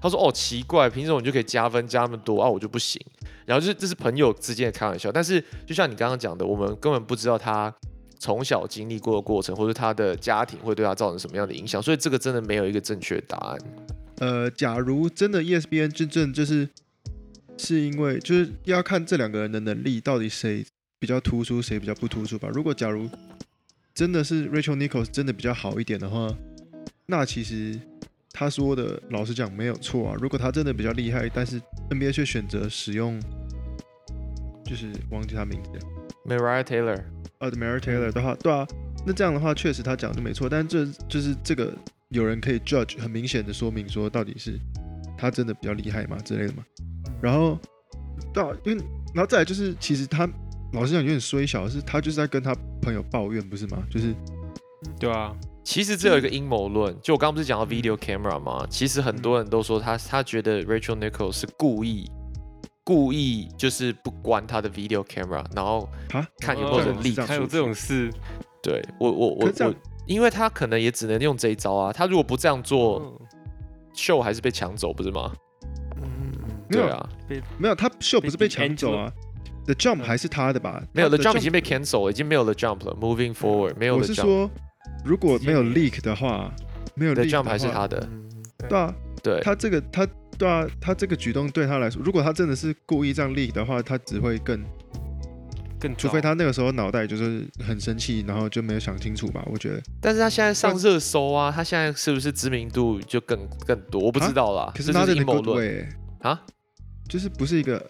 [0.00, 2.98] 他说哦奇怪，凭什么你就可以加分加那么多啊，我就不行，
[3.44, 7.70] 然后就是这是朋友之间的开玩笑，但是就像你刚刚讲的，我们根本不知道他
[8.18, 13.58] 从小经历过的过程，或者他的家庭会对他造成什么样的影响，所以这个真的没有一个正确答案。
[14.18, 16.68] 呃，假如真的 E ESPN 真正就是
[17.58, 20.64] 是因为就是要看这两个人的能力到底谁
[20.98, 22.48] 比较突出，谁比较不突出吧。
[22.52, 23.08] 如果假如
[23.94, 26.34] 真的是 Rachel Nichols 真的比较好一点的话，
[27.06, 27.78] 那其实
[28.30, 30.16] 他说的老实讲没有错啊。
[30.20, 33.20] 如果他真的比较厉害，但是 NBA 却选择使用，
[34.64, 35.80] 就是忘记他名字了。
[36.24, 37.02] Mariah Taylor，
[37.38, 38.66] 呃 m a r y Taylor 的话，对啊，
[39.04, 41.76] 那这样的话确实他讲的没错，但这就是这个
[42.12, 44.58] 有人可以 judge 很明显的说明说到底是
[45.16, 46.64] 他真的比较厉害嘛之类的嘛。
[47.20, 47.58] 然后，
[48.32, 50.28] 对啊，因为然后再来就是其实他
[50.72, 53.82] 老实讲有点衰小，是他就是在跟他朋友抱怨不是吗？
[53.90, 54.14] 就是
[54.98, 58.66] 对啊，其实这有一个阴谋论，就我刚刚不是讲到 video camera 吗？
[58.68, 62.10] 其实很多人都说他他觉得 Rachel Nichols 是故意
[62.84, 68.10] 故意就是不关他的 video camera，然后啊，看有没有人哦立这样还有这种事，
[68.62, 69.52] 对我我我，
[70.06, 73.26] 因为他可能也只能用这一招啊，他如果不这样做，嗯。
[73.94, 75.30] 秀还是被抢走不是吗？
[76.66, 77.08] 没有对啊，
[77.58, 79.12] 没有他秀不是被抢走啊
[79.66, 80.82] ，The Jump 还是他的吧？
[80.94, 84.50] 没有他 The Jump 已经被 cancel 了，已经没有 The Jump 了，Moving Forward 没有我是说，
[85.04, 86.50] 如果没有 leak 的话，
[86.94, 88.08] 没有 The leak Jump 还是他的，
[88.66, 94.58] 对啊，对，他这个他对啊，他这个举动对他来说，如果他真的是故意这样 leak 的话，他只会更，
[95.82, 99.44] 更除非他那个时候脑袋就是很生气，然后就没有想清楚吧。
[99.50, 104.00] 我觉得，但是他现在上热搜啊，他现在是不是知名度就更更多？
[104.00, 105.88] 我不知道啦，可是这 not 是阴谋论
[106.20, 106.40] 啊，
[107.08, 107.84] 就是不是一个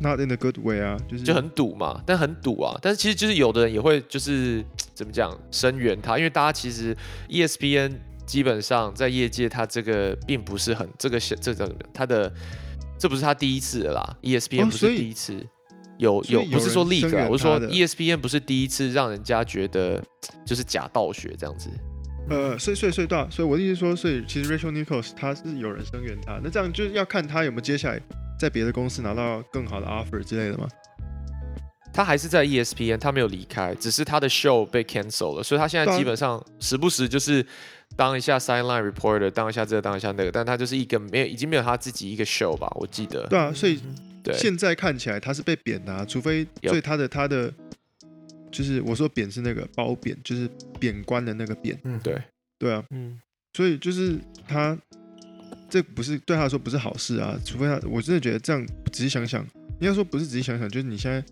[0.00, 2.74] not in a good way 啊，就是就很赌嘛，但很赌啊。
[2.80, 6.96] 但是其实就是有的人也会就是怎么讲声援他，因为大家其实
[7.28, 7.92] E ESPN
[8.24, 12.32] 基本上在业界他这个并不是很这个这个他的
[12.98, 15.46] 这不是他第一次的啦，ESPN 不是第一次。
[16.04, 20.02] 有有不是说人声 leak 啊，援我是说 ESPN 不是第一次让人家觉得
[20.46, 21.68] 就是假道学这样子。
[22.30, 28.00] 呃，所以所以所以对啊，所以我的意思说，所以其实 Rachel Nichols 他是有人声援他，那这样就是要看他有没有接下来
[28.38, 30.66] 在别的公司拿到更好的 offer 之类的吗。
[31.92, 37.46] 他还是在 E ESPN，他没有离开，只是他的 show 被 cancel 了，所以他现在基本上时不时就是
[37.94, 43.24] 当一下 sideline reporter，当一下这个，当一下那个，但他就是一个没有，已经没有他自己一个 show 吧，我记得。
[43.28, 43.78] 对啊，所以
[44.24, 47.52] 对现在看起来他是被贬的、啊，除非所以他的他的
[48.50, 50.48] 就是我说贬是那个褒贬，就是
[50.80, 51.78] 贬官的那个贬。
[51.84, 52.20] 嗯，对，
[52.58, 53.20] 对啊，嗯，
[53.52, 54.76] 所以就是他
[55.68, 59.44] 这不是对他来说不是好事啊，除非他我真的觉得这样仔细想想，
[59.80, 61.22] 应该说不是仔细想想，就是你现在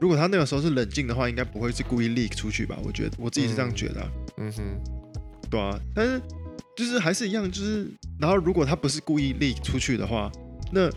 [0.00, 2.76] 如果他那个时候是冷静的话，应该不会是故意 leak 出去吧？
[2.82, 4.10] 我觉得我自己是这样觉得、啊。
[4.38, 4.62] 嗯哼，
[5.48, 6.20] 对啊，但是
[6.76, 7.86] 就是还是一样，就是
[8.18, 10.32] 然后如果他不是故意 leak 出去的话，
[10.72, 10.90] 那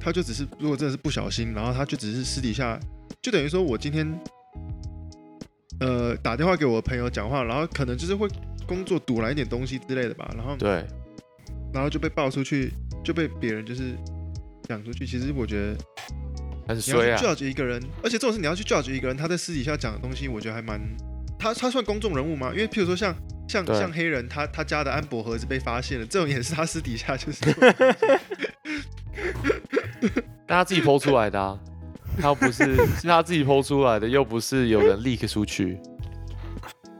[0.00, 2.78] 他就只是如果真的是不小心，然后他就只是私底下，
[3.20, 4.06] 就等于说我今天
[5.80, 8.28] 呃打电话给我的朋友讲话，然后可能就是会
[8.66, 10.86] 工作堵来一点东西之类的吧，然后对，
[11.72, 12.72] 然后就被爆出去，
[13.04, 13.96] 就被别人就是
[14.68, 15.06] 讲出去。
[15.06, 15.76] 其实我觉得
[16.68, 20.80] 很你要去 judge 一个人，而且这种事你要去 judge 一个人，他在私底下讲的东西，我觉得还蛮
[21.38, 22.50] 他他算公众人物吗？
[22.52, 23.14] 因为譬如说像
[23.48, 27.44] 像像黑人，他他家的安博盒子被发现了，这种也是他私底下就是
[30.00, 31.58] 做的东西大家自己剖出来的啊，
[32.20, 35.78] 他又不是 是他自己剖出来的，又不是有人 leak 出去。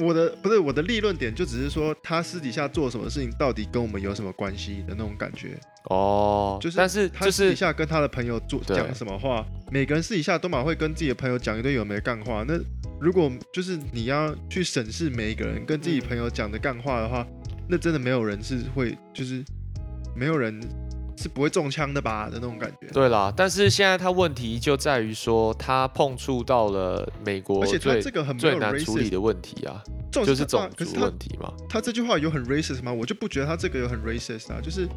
[0.01, 5.59] 我的不是我的立论点，就只是说他私底下做什么事情，到底跟我们有什么关系的那种感觉。
[5.91, 12.45] 哦，就是，但是他就是私底下跟他的朋友做讲什么话，每个人私底下都蛮会跟自己的朋友讲一堆有没有干话。
[12.47, 12.55] 那
[13.01, 17.27] 如果就是你要去审视每一个人跟自己朋友讲的干话的话，
[17.69, 19.45] 那真的没有人是会，就是
[20.15, 20.61] 没有人
[21.21, 22.87] 是不会中枪的吧的那种感觉。
[22.93, 31.53] 对啦，但是现在他问题就在于说，他碰触到了美国而且他最这个很最难处理的问题啊，这就是种种族问题嘛。
[31.69, 32.93] 他这句话有很 racist 吗？
[32.93, 34.89] 我就不觉得他这个有很 racist 啊，就是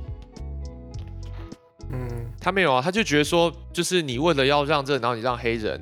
[1.92, 5.82] 嗯，他没有啊，他就觉得说，就是你为了要让这，然后你让黑人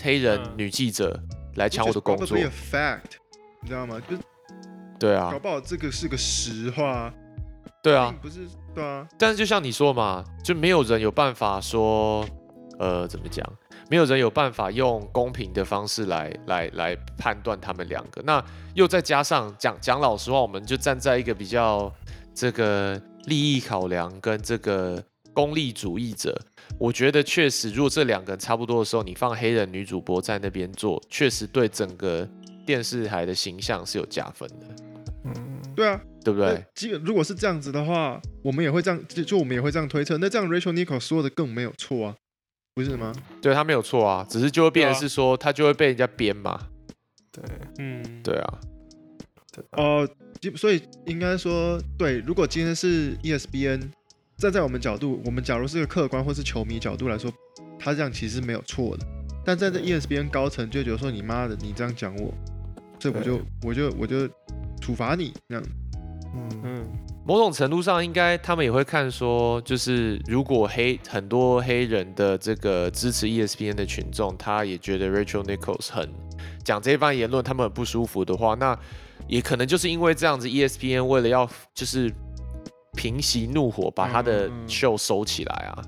[0.00, 1.20] 黑人嗯女记者
[1.56, 3.16] 来抢我的工作 a fact，
[3.62, 4.00] 你知道吗？
[4.08, 4.16] 就
[4.98, 7.12] 对啊搞，不好这个是个实话，
[7.86, 8.40] 对啊，不是
[8.74, 12.26] 对啊，但是就像你说嘛，就没有人有办法说，
[12.80, 13.46] 呃，怎么讲？
[13.88, 18.20] 没有人有办法用公平的方式来来来判断他们两个。
[18.22, 18.44] 那
[18.74, 21.94] 又再加上讲讲老实话，我们就站在一个比较
[22.34, 25.00] 这个利益考量跟这个
[25.32, 26.36] 功利主义者，
[26.80, 32.28] 我觉得确实，如果这两个人差不多的时候，你放黑人女主播在那边做，确实对整个
[32.66, 34.66] 电视台的形象是有加分的，
[35.26, 36.00] 嗯，对啊。
[36.26, 36.66] 对不对？
[36.74, 40.18] 基本如果是这样子的话，我们也会这样，就就我们也会这样推测。
[40.18, 42.16] 那这样 Rachel Nichols 说的更没有错啊，
[42.74, 43.14] 不是吗？
[43.40, 46.66] 对他没有错啊，只是就会变成是说，他就会被人家编嘛。
[47.30, 47.44] 对，
[47.78, 48.58] 嗯，对啊，
[49.72, 50.08] 哦、
[50.40, 53.88] 基所以应该说，对，如果今天是 E ESPN，
[54.36, 57.32] 站在我们角度，我们假如是个客观或是球迷角度来说，
[57.78, 59.06] 他这样其实没有错的。
[59.44, 62.34] 但站在 E ESPN 高层就觉得说，你妈的，你这样讲我，
[62.98, 64.28] 这我就我就我就
[64.80, 65.64] 处罚你这样。
[66.36, 66.86] 嗯，嗯，
[67.24, 76.08] 某种程度上，应该他们也会看说，就是如果黑很多黑人的这个支持 E ESPN 的群众，他也觉得 Rachel Nichols 很
[76.64, 78.78] 讲这番言论，他们很不舒服的话，那
[79.26, 82.12] 也可能就是因为这样子，ESPN 为了要就是
[82.94, 85.82] 平息怒火，把他的 show 收起来啊，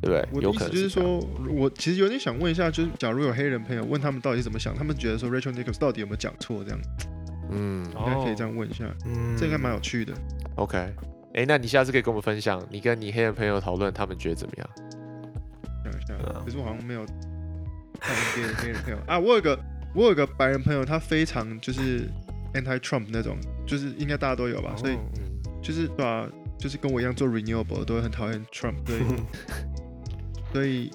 [0.00, 0.28] 对不对？
[0.32, 1.18] 我的意思有可能就是说，
[1.56, 6.80] 我其实有点想问一下，就是假如有黑人朋友问他们到底怎么想，他们觉得说 Rachel Nichols 到底有没有讲错，这样
[7.54, 10.12] 嗯应该可以这样问一下，嗯这应该蛮有趣的。
[10.56, 10.78] ，OK，
[11.34, 14.70] 哎，那你下次可以跟我们分享，你跟你黑人朋友讨论，他们觉得怎么样？
[15.84, 17.04] 想一下可是我好像没有
[18.00, 19.18] 看 NBA 的黑人朋友 啊。
[19.18, 19.58] 我有个
[19.94, 22.08] 我有个白人朋友，他非常就是
[22.54, 23.36] anti Trump 那种，
[23.66, 24.96] 就是应该大家都有吧，所以
[25.62, 29.00] 就是对吧、就是跟我一样做 renewable 都会很讨厌 Trump，所以
[30.52, 30.90] 所以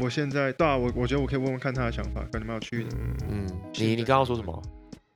[0.00, 2.90] 我现在对啊，我我觉得我可以问问看他的想法，感觉蛮有趣的。
[2.96, 4.62] 嗯，嗯，你你刚刚说什么？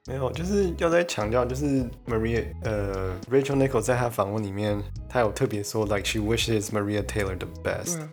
[0.09, 8.01] 没有，就是要再强调，就是 Maria 呃 Rachel Nichols 在她访问里面，她有特别说，like she wishes Maria Taylor the best。
[8.01, 8.09] 啊，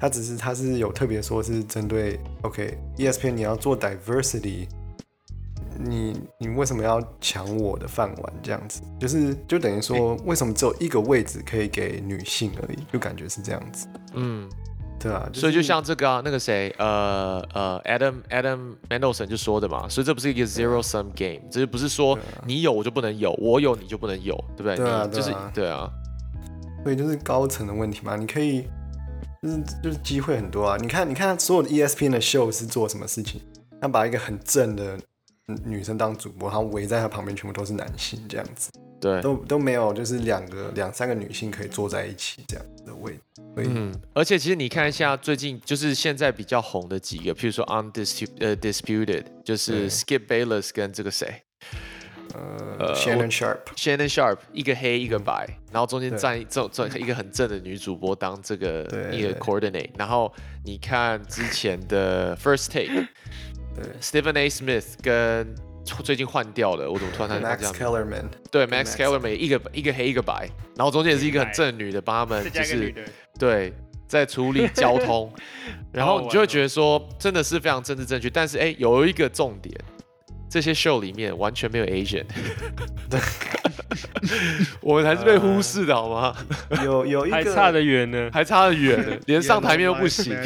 [0.00, 4.66] 她只是她是有特别说是针对 OK ESPN 你要做 diversity，
[5.78, 8.82] 你你为什么要抢我的饭碗这样子？
[8.98, 12.78] 就是就等于说，为什么只有一个位置可以给女性而已？
[12.92, 14.50] 就感觉是这样子，嗯。
[15.06, 24.76] 对啊，所以就像这个啊，那个谁，呃呃，Adam Adam Mendelson 就说的嘛，所以这不是一个 zero sum game，这是不是说你有我就不能有，我有你就不能有，对不对？
[24.76, 25.88] 对啊就是对啊
[26.82, 28.62] 所以就是高层的问题嘛，你可以，
[29.42, 30.76] 就是就是机会很多啊。
[30.80, 33.40] 你看，你看所有的 ESPN 的秀是做什么事情？
[33.80, 34.96] 他把一个很正的
[35.48, 43.20] 嗯女生当主播，然后围在她旁边全部都是男性，这样子对，都都没有，就是两个两三个女性可以坐在一起这样的位置。
[43.56, 51.42] 所以，嗯，而且其实你看一下最近就是现在比较红的几个，譬如说 Undisputed，呃，Disputed，就是 Skip Bayless 跟这个谁
[52.34, 60.30] 呃呃，Shannon Sharp，Shannon Sharp，一个黑一个白，然后中间站一这这一个很正的女主播当这个对一个 coordinate，然后
[60.62, 64.50] 你看之前的 First Take，Stephen A.
[64.50, 65.54] Smith 跟
[66.02, 72.94] 最近换掉了，我怎么突然忘记，Max Kellerman，对 Max Kellerman 一个一个黑一个白，然后中间也是一个很正的女的帮他们就是
[73.38, 73.72] 对
[74.06, 75.32] 在处理交通，
[75.92, 79.74] 然后你就会觉得说真的是非常政治正确，但是哎有一个重点，
[80.48, 82.24] 这些秀里面完全没有 Asian，
[84.80, 86.36] 我们还是被忽视的好吗？
[86.84, 88.30] 有有一个还差得远呢。
[88.32, 90.36] 还差得远呢，连上台面都不行。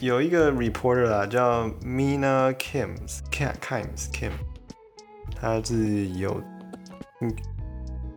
[0.00, 4.32] 有一个 reporter 啦，叫 Mina Kim's Cat Kim's Kim，
[5.34, 6.38] 他是有，
[7.22, 7.34] 嗯，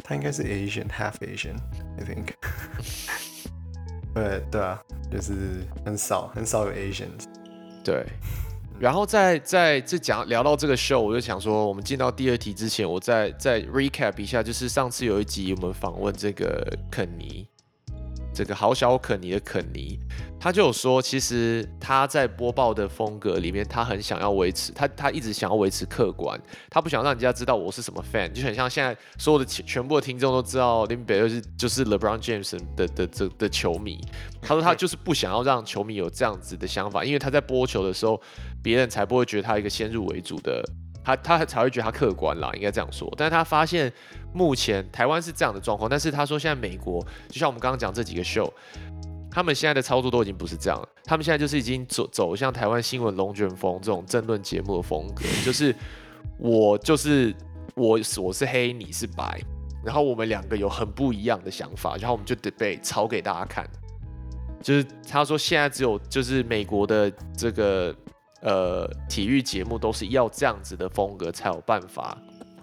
[0.04, 2.34] 他应该是 Asian，half Asian，I think。
[4.14, 7.24] 对对啊，就是很少很少有 Asians。
[7.82, 8.06] 对，
[8.78, 17.48] 然后在在这讲聊到这个 show，我就想说，我们进到第二题之前，我再再 recap 一下，就是上次有一集我们访问这个肯尼，
[18.34, 19.98] 这个好小肯尼的肯尼。
[20.40, 34.00] 他就有说，其实他在播报的风格里面，他很想要维持，他他一直想要维持客观，他不想让人家知道我是什么 fan，就很像现在所有的全部的听众都知道林北就是就是 LeBron James 的的的的球迷，
[34.42, 38.20] 他说他就是不想要让球迷有这样子的想法，因为他在播球的时候，
[38.64, 40.64] 别人才不会觉得他一个先入为主的，
[41.04, 43.12] 他他才会觉得他客观啦，应该这样说。
[43.18, 43.92] 但是他发现
[44.34, 48.52] 目前台湾是这样的状况，但是他说现在美国，就像我们刚刚讲这几个秀，
[49.32, 55.76] 他们现在的操作都已经不是这样了，他们现在就是已经走走向台湾新闻龙卷风这种政论节目的风格，就是
[56.38, 57.36] 我就是
[57.76, 59.40] 我我是黑，你是白，
[59.86, 63.70] 然后我们两个有很不一样的想法，然后我们就得被炒给大家看。
[64.62, 67.96] 就是他说现在只有就是美国的这个
[68.42, 72.18] 呃体育节目都是要这样子的风格才有办法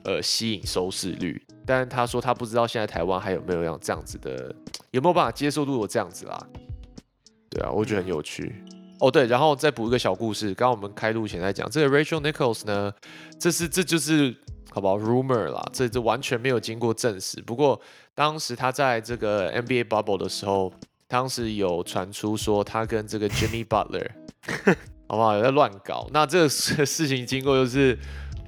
[0.04, 4.54] 呃吸引收视率，但他说他不知道现在台湾还有没有样这样子的，
[4.92, 6.38] 有没有办法接受度有这样子啦？
[7.50, 8.62] 对啊，我觉得很有趣。
[9.00, 10.54] 哦，对，然后再补一个小故事。
[10.54, 12.92] 刚刚我们开录前在讲这个 Rachel Nichols 呢，
[13.38, 14.34] 这是这就是
[14.70, 17.42] 好不好 rumor 啦，这这完全没有经过证实。
[17.42, 17.78] 不过
[18.14, 20.72] 当时他在这个 NBA bubble 的时候，
[21.08, 24.08] 当时有传出说他跟这个 Jimmy Butler
[25.08, 26.08] 好不好有在乱搞。
[26.12, 27.98] 那这个事事情经过就是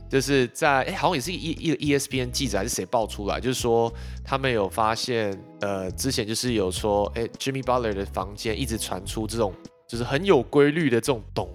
[0.09, 3.93] 就是在哎，好像也是一一一 ESPN 记者还是谁爆出来，就是说
[4.25, 9.53] 他们有发现呃，之前就是有说哎，Jimmy Butler 的房间一直传出这种。
[9.91, 11.49] 就是很有规律的这种咚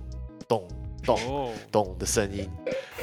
[0.47, 0.67] 咚
[1.03, 2.49] 咚哦，咚的声音，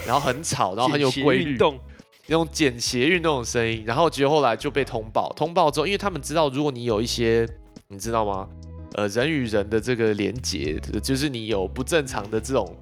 [0.04, 1.78] 然后很吵，然后很有规律，动
[2.26, 7.48] 那种简谐运动的声音，然后结果后来就被通报，通报之后，因为他们知道，如果你有一些，
[7.86, 8.48] 你知道吗？
[8.94, 12.76] 呃，人与人的这个连接，就是你有不正常的这种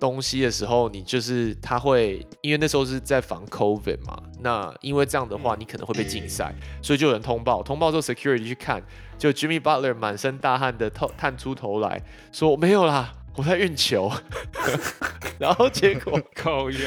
[0.00, 8.82] 东西的时候，你就是他会，因为那时候是在防 COVID 嘛，那因为这样的话，你可能会被禁赛，所以就有人通报，通报之后 security 去看，
[9.18, 14.10] 就 Jimmy Butler 满身大汗的透探出头来说没有啦，我在运球，
[15.38, 16.78] 然后结果 靠腰，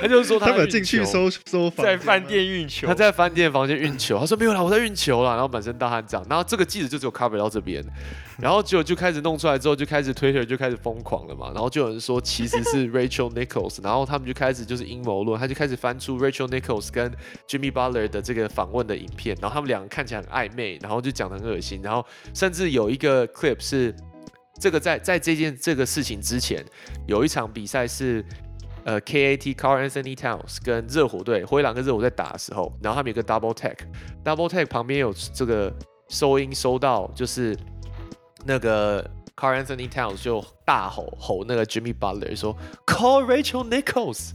[0.00, 7.80] 他就说他们进去球搜搜房在饭店运球，他在饭店房间运球，他说没有啦，我在运球啦，然后满身大汗这样，然后这个记者就只有 cover 到这边，
[8.40, 17.08] 然后结果就开始弄出来之后，就开始 Twitter 就开始疯狂了嘛，然后就有人说其实是 Rachel Nichols，然后他们就开始就是阴谋论，他就开始翻出 Rachel Nichols 跟
[17.48, 23.94] Jimmy Butler 的这个访问的影片，然后他们两个看起来很暧昧，然后就讲的很恶心，然后甚至有一个 clip 是
[24.60, 26.64] 这个在在这件这个事情之前，
[27.06, 28.24] 有一场比赛是。
[28.82, 35.70] 呃，KAT Carl Anthony Towns 跟热火队灰狼跟热火在打的时候，然后他们有个 double tag，double tag 旁边有这个
[36.08, 37.54] 收音收到，就是
[38.46, 39.04] 那个
[39.36, 44.30] Car Anthony Towns 就大吼吼那个 Jimmy Butler 说 Call Rachel Nichols，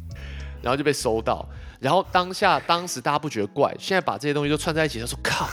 [0.61, 5.49] 然后就被收到，然后当下当时大家不觉得怪，现在把这些东西都串在一起，他说靠，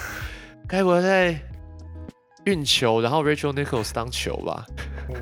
[0.69, 1.33] 该不会在
[2.45, 4.67] 运球，然后 Rachel Nichols 当球吧？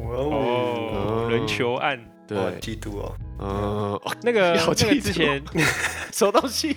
[0.00, 1.98] 哦，人球案。
[2.26, 3.12] 对，哇嫉妒哦。
[3.40, 5.42] 嗯、哦那个 那个好记住之前
[6.12, 6.76] 什么东西？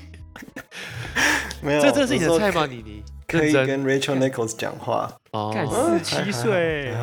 [1.62, 2.66] 没有，这这是你的菜吗？
[2.66, 5.12] 你你可以跟 Rachel Nichols 讲话。
[5.32, 6.00] 哦。
[6.02, 6.94] 四七岁。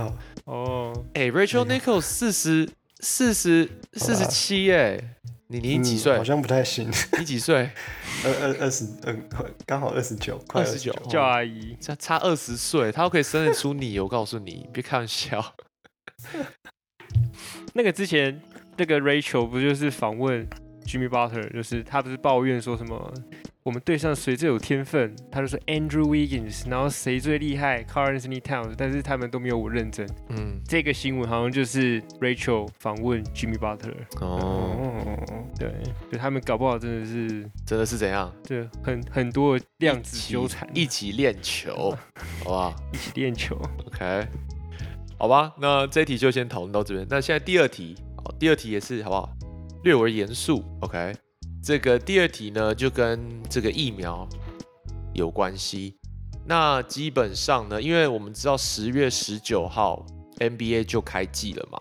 [0.46, 4.98] 哦，哎、r a c h e l Nichols 四十四十四十七哎，
[5.52, 6.22] 你你几岁嗯好？
[6.24, 6.88] 像不太行。
[7.18, 7.68] 你几岁？
[8.24, 9.28] 二二二十，嗯，
[9.66, 10.92] 刚好二十九，快二十九。
[11.08, 15.54] 叫阿姨，差差二十岁，他都可以生得出你， 我告诉你，别开玩笑。
[17.74, 18.40] 那个之前
[18.76, 20.46] 那个 Rachel 不就是访问
[20.86, 23.12] Jimmy Butler，就是他不是抱怨说什么
[23.62, 30.08] 我们队上谁最有天分，他就说 Andrew Wiggins，然后谁最厉害 Carl Anthony Towns，但是他们都没有我认真。
[30.30, 33.94] 嗯，这个新闻好像就是 Rachel 访问 Jimmy Butler。
[34.20, 34.40] 哦，
[34.80, 35.70] 哦，对，
[36.10, 38.32] 就他们搞不好真的是真的是怎样？
[38.42, 41.90] 对很很多的量子纠缠，一起练球，
[42.42, 43.54] 好不好一起练球。
[43.86, 44.26] ？OK，
[45.18, 47.06] 好吧，那这一题就先讨论到这边。
[47.10, 49.30] 那现在第二题，好，第二题也是好不好？
[49.82, 51.14] 略为严肃，OK。
[51.62, 54.28] 这个第二题呢，就跟这个疫苗
[55.14, 55.96] 有关系。
[56.46, 60.04] 那基本上呢，因为我们知道十月十九号
[60.38, 61.78] NBA 就开季了嘛。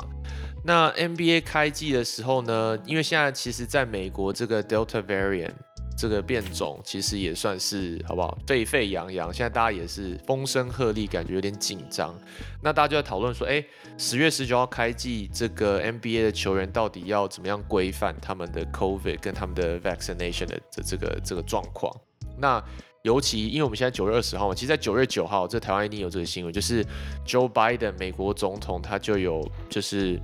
[0.63, 5.53] 那 NBA 开季的时候呢，因为现在其实在美国这个 Delta variant
[5.99, 8.37] 这个变种，其实也算是好不好？
[8.47, 12.17] 沸沸扬扬，现在大家也是风声鹤唳，感觉有点紧张。
[12.63, 13.61] 那大家就在讨论说，哎，
[13.97, 21.93] 十月十九号开季，这个 NBA 的球员到底要怎么样规范他们的 COVID 跟他们的 vaccination 的这这个这个状况？
[22.37, 22.63] 那
[23.01, 26.81] 尤其因为我们现在九月二十号嘛，其实，在九月九号，这台湾一定有这个新闻，就是
[27.25, 30.17] Joe Biden 美国总统他就有就是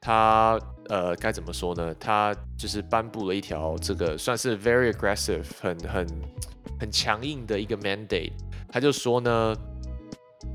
[0.00, 1.94] 他呃该怎么说呢？
[2.00, 6.06] 他就是颁布了一条这个算是 very aggressive 很很
[6.80, 8.32] 很强硬的一个 mandate，
[8.68, 9.54] 他就说呢，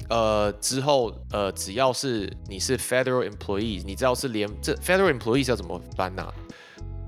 [0.10, 6.28] 呃之后呃只要是你是 federal employee，你知道是连这 federal employees 要怎么翻呐？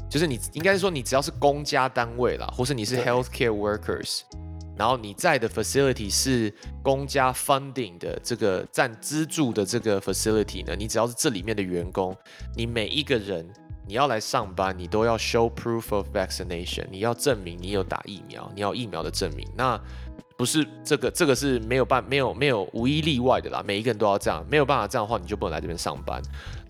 [0.10, 4.22] 就是你应该是说，你只要是公家单位啦，或是你是 healthcare workers，
[4.78, 12.16] 然后你在的 facility 是公家 funding 的这个占资助的这个 facility 呢，你只要是这里面的员工，
[12.56, 13.48] 你每一个人
[13.88, 19.48] 你要来上班，你都要 show proof of vaccination，你要证明你有打疫苗，你要疫苗的证明。
[19.56, 19.80] 那
[20.36, 26.20] 不是这个，这个是没有办没有没有无一例外的啦，每一个人都要这样，没有办法这样的话，你就不能来这边上班。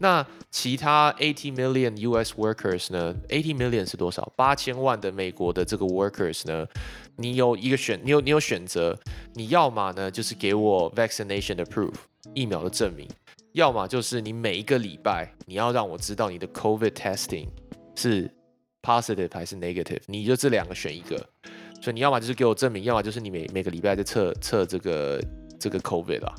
[0.03, 2.33] 那其他 eighty million U.S.
[2.33, 4.33] workers 呢？eighty million 是多少？
[4.35, 6.67] 八千万的美国的这个 workers 呢？
[7.15, 8.99] 你有一个选，你有你有选择，
[9.33, 11.93] 你要么呢就是给我 vaccination 的 proof
[12.33, 13.07] 疫苗的证明，
[13.53, 17.47] 要么就是你每一个礼拜你要让我知道你的 COVID testing
[17.95, 18.29] 是
[18.81, 21.15] positive 还是 negative，你就这两个选一个。
[21.81, 25.23] 所以你要么就是给我证明，要么就是你每每个礼拜在测测这个
[25.57, 26.35] 这个 COVID 啦。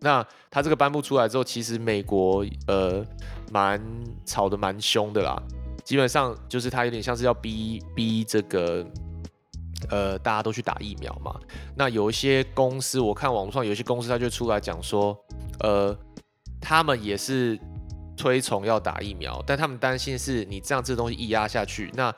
[0.00, 3.04] 那他这个颁布出来之后，其实美国呃
[3.52, 3.80] 蛮
[4.24, 5.40] 吵得蛮凶的啦。
[5.84, 8.84] 基本上就是他有点像是要逼逼这个
[9.88, 11.38] 呃大家都去打疫苗嘛。
[11.76, 15.16] 那有一些公司，我看网络上有些公司，他就出来讲说，
[15.60, 15.96] 呃，
[16.60, 17.58] 他们也是
[18.16, 22.14] 推崇要打疫苗，但他们担心是你这样这东西一压下去，那。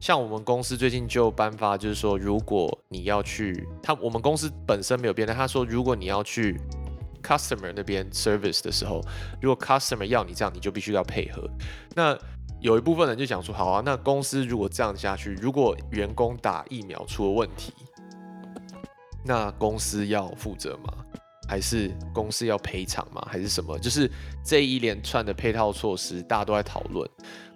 [0.00, 6.56] 像我们公司最近就颁发，就是说，如果你要去他，我们公司本身没有变，但他说，如果你要去
[7.28, 9.02] customer 那边 service 的时候，
[9.42, 11.48] 如果 customer 要你这样，你就必须要配合。
[11.94, 12.16] 那
[12.60, 17.74] 有一部分人就讲说，好啊，那公司如果这样下去，如果员工打疫苗出了问题，
[19.24, 20.92] 那公司要负责吗？
[21.48, 23.26] 还是公司要赔偿吗？
[23.30, 23.78] 还是什么？
[23.78, 24.10] 就是
[24.44, 27.08] 这一连串的配套措施，大家都在讨论。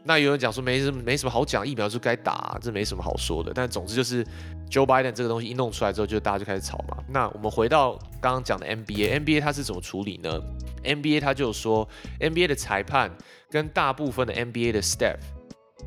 [0.04, 3.52] 那有人讲说没什么没什么好讲，疫苗就该打，这没什么好说的。
[3.54, 4.24] 但总之就是
[4.68, 6.96] Joe Biden 这个东西一弄出来之后，就大家就开始吵嘛。
[7.08, 10.40] 那我们回到刚刚讲的 NBA，NBA 它是怎么处理呢
[10.82, 11.88] ？NBA 它就说
[12.18, 13.16] NBA 的裁判
[13.48, 15.18] 跟大部分的 NBA 的 staff，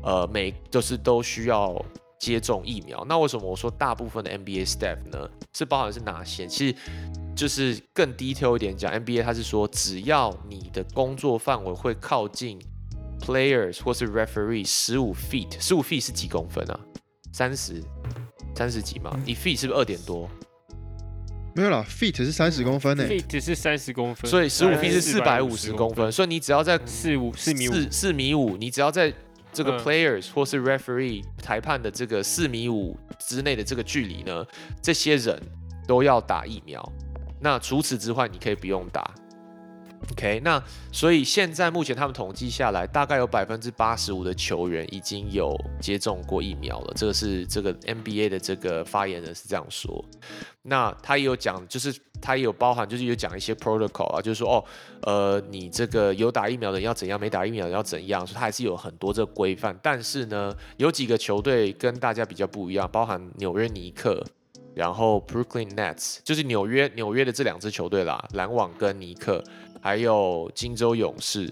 [0.02, 1.84] 呃，每就是都需要
[2.18, 3.04] 接种疫苗。
[3.06, 5.28] 那为什么我说大部分的 NBA staff 呢？
[5.52, 6.46] 是包含是哪些？
[6.46, 6.74] 其实
[7.36, 12.58] 就是更 detail 一点讲，NBA 它是说只要你的工作范围会靠近。
[13.20, 16.78] Players 或是 referee 十五 feet，十五 feet 是几公分啊？
[17.32, 17.82] 三十，
[18.54, 19.18] 三十几嘛？
[19.26, 20.30] 一 feet 是不是二点多？
[21.54, 23.04] 没有啦，feet 是三十公分呢。
[23.04, 26.12] feet 是三十公分，所以十五 feet 是四百五十公分。
[26.12, 29.12] 所以你只要在四五四米五四米五，你只要在
[29.52, 34.44] 这个 players 或是 referee 裁判的这个四米五之内的这个距离呢，
[34.82, 35.40] 这些人
[35.88, 36.92] 都要打疫苗。
[37.40, 39.14] 那除此之外，你可以不用打。
[40.12, 46.92] OK，那所以现在目前他们统计下来，大概有百分之八十五的球员已经有接种过疫苗了。
[46.94, 50.04] 这个是这个 NBA 的这个发言人是这样说。
[50.62, 54.64] 那他也有讲，就是他也有包含，就是有讲一些 protocol 啊，就是说哦，
[55.02, 59.78] 呃，你这个有打疫苗的要怎样，没打疫苗的要怎样，所以他还是有很多这个规范。
[59.82, 64.24] 但是呢，有几个球队跟大家比较不一样，包含纽约尼克，
[64.74, 69.42] 然后 Brooklyn Nets，就是纽约纽约的这两支球队啦，篮网跟尼克。
[69.86, 71.48] 还有金州勇士，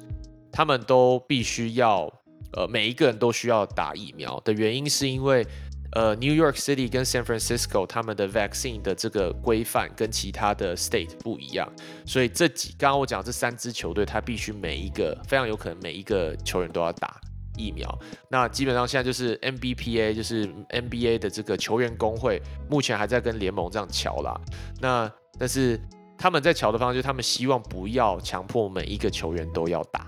[0.51, 2.13] 他们都必须要，
[2.55, 5.47] 呃，每一个人都需要打疫苗的原因，是因为，
[5.93, 11.73] 呃，New York City 跟 San Francisco 他们的 vaccine 的这个规范跟其他的 state 不一样，
[12.05, 17.21] 所以这几刚刚我讲这三支球队，他必须每一个非常有可能每一个球员都要打
[17.57, 17.89] 疫苗。
[18.29, 24.37] 那基本上现在就是 NBPA，就是 NBA 的这个球员工会，目前还在跟联盟这样瞧啦。
[24.81, 25.09] 那
[25.39, 25.81] 但是。
[26.17, 30.07] 他们在瞧的方向，就是他们希望不要强迫每一个球员都要打，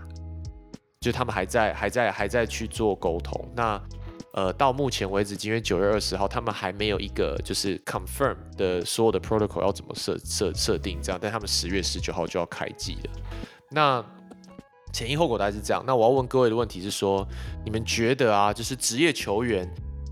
[1.01, 3.47] 就他们还在还在还在去做沟通。
[3.55, 3.81] 那
[4.33, 13.11] 呃，到目前为止，今天九月二十号，他们还没有一个就是 confirm 的所有的 protocol 要怎么设设设定这样，但他们十月十九号就要开机了。
[13.71, 14.05] 那
[14.93, 15.83] 前因后果大概是这样。
[15.87, 17.27] 那我要问各位的问题是说，
[17.65, 19.67] 你们觉得啊，就是职业球员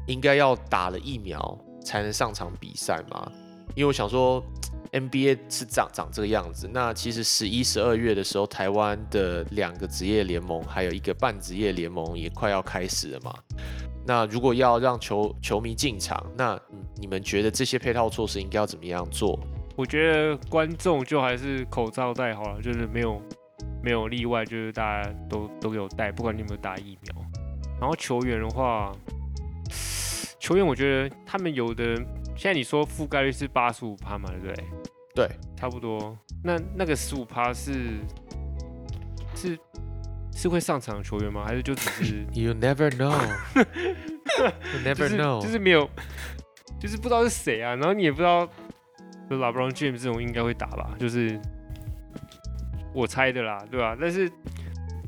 [0.06, 3.30] 应该要打了疫苗才能上场比赛吗？
[3.74, 4.42] 因为我想说。
[4.94, 6.70] NBA 是长长这个样子。
[6.72, 13.34] 那其实十一、十二月的时候，台湾的两个职业联盟，还有一个半职业联盟也快要开始了嘛。
[14.06, 16.58] 那如果要让球球迷进场，那
[16.96, 19.38] 你们觉得这些配套措施应该要怎么样做？
[19.76, 23.20] 我觉得观众就还是口罩戴好了，就是没有
[23.82, 27.24] 没有例外，就是大家都都有戴，不管你有没有打疫苗。
[27.80, 28.92] 然后球员的话，
[30.38, 31.96] 球员我觉得他们有的
[32.36, 34.64] 现在你说覆盖率是八十五趴嘛，对不对？
[35.14, 36.16] 对，差不多。
[36.42, 38.00] 那那个十五趴是
[39.34, 39.58] 是
[40.32, 41.44] 是会上场的球员吗？
[41.46, 43.64] 还是就只是 You never know，You
[44.84, 45.40] never know.
[45.40, 45.88] 就是没有，
[46.80, 48.46] 就是不知道是谁啊，然后你也不知道，
[49.30, 51.40] 就 LeBron James 这种应该会打吧，就是
[52.92, 54.28] 我猜的啦，对吧、但是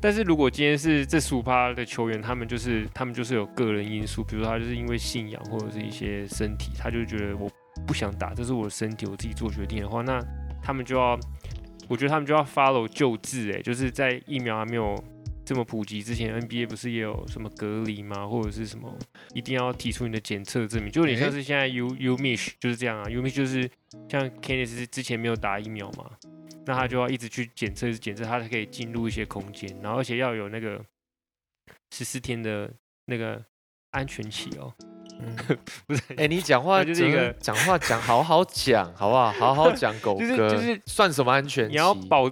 [0.07, 7.51] 但是如果今天是这十五趴的球员，他们就是他们就是有个人因素，比如说他就是因为信仰或者是一些身体，他就觉得我
[7.85, 10.17] 不想打，这是我的身体，我自己做决定的话，那
[10.63, 11.19] 他们就要，
[11.89, 14.95] 我觉得他们就要 follow 救治，哎，就是在疫苗还没有
[15.43, 18.25] 这么普及之前，NBA 不是也有什么隔离吗？
[18.25, 18.97] 或者是什么
[19.33, 23.69] 一定要提出你的检测证明，就有点像是现在 U U Mish 就是这样啊，U Mish 就是
[24.07, 26.05] 像 k e n n e t 之前没有打疫苗嘛，
[26.67, 30.79] 那他就要一直去检测，检测，他才可以进入一些空间，然后而且要有那个
[31.91, 32.69] 十四天的
[33.05, 33.41] 那个
[33.91, 34.71] 安全期哦，
[35.19, 35.35] 嗯，
[35.87, 39.31] 不是，哎、你讲话那 就是一个讲话讲好好讲，好不好？
[39.31, 41.71] 好好 讲，狗就是哥，就是算什么安全期？
[41.71, 42.29] 你要保。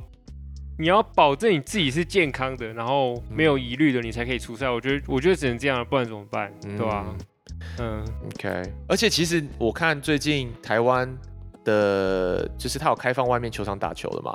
[0.77, 4.69] 你要保证你自己是健康的，然后没有疑虑的，你才可以出赛。
[4.69, 6.51] 我觉得，我觉得只能这样，不然怎么办？
[6.61, 7.15] 对吧、
[7.79, 11.17] 嗯，OK，而且其实我看最近台湾
[11.65, 14.33] 的，就是他有开放外面球场打球了嘛，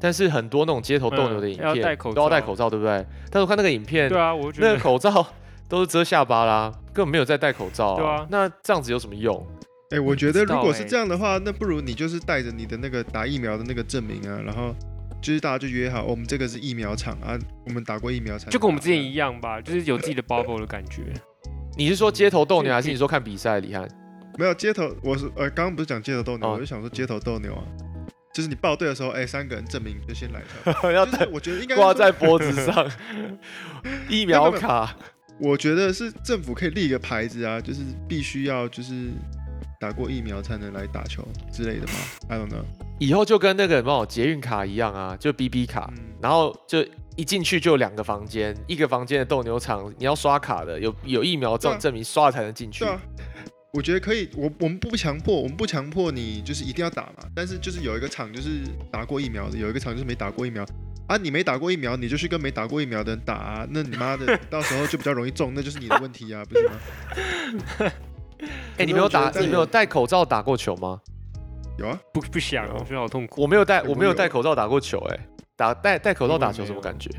[0.00, 3.04] 但是很多那种街头斗牛的嗯影片、要戴口都要戴口罩，对不对？
[3.30, 5.26] 但是我看那个影片，对啊，我觉得那个口罩
[5.68, 9.44] 都是遮下巴啦，根本没有在戴口罩、对啊那这样子有什么用？
[9.90, 14.74] 哎、我觉得如果是欸这样的话，那不如你就是带着你的那个打疫苗的那个证明啊，然后
[15.22, 21.02] 就是大家就约好，哦我们这个是疫苗场啊，我们打过疫苗才就跟我们之前一样吧，就是有自己的 bubble 的感觉。
[21.78, 23.60] 你是说街头斗牛，还是你说看比赛？
[23.60, 23.86] 李翰，
[24.38, 27.62] 没有街头，我是呃刚刚不是讲街头斗牛，哦我就想说街头斗牛啊，
[28.34, 32.90] 就是你报队的时候，哎、三个人证明就先来 一下，要就是我觉得应该挂在脖子上
[34.08, 34.96] 疫苗卡。
[35.38, 39.10] 我觉得是政府可以立一个牌子啊，就是必须要就是
[39.78, 41.22] 打过疫苗才能来打球
[41.52, 41.92] 之类的嘛
[42.30, 42.64] ，I don't know。
[42.98, 46.82] 以后就跟那个什么捷运卡一样啊，就 BB 卡，嗯然后就
[47.16, 52.88] 一进去就有两个房间，一个房间的斗牛场你要刷卡的，有有疫苗证对啊证明刷了才能进去对。
[52.88, 53.00] 啊，
[53.76, 60.64] 我觉得可以，我我们不强迫，我们不强迫你就是一定要打嘛，但是就是有一个场就是打过疫苗的，有一个场就是没打过疫苗。
[61.08, 67.92] 啊，你没打过疫苗，你就去跟没打过疫苗的人打、啊，那你妈的到时候就比较容易中，那就是你的问题啊，不是吗？
[68.78, 71.00] 哎、你没有打你没有戴口罩打过球吗？
[71.78, 73.42] 有啊，不不想，我觉得好痛苦。
[73.42, 77.10] 我没有戴，哎我没有戴口罩打过球、哎，打戴戴口罩打球什么感觉？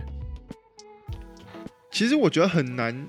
[1.92, 3.08] 其实我觉得很难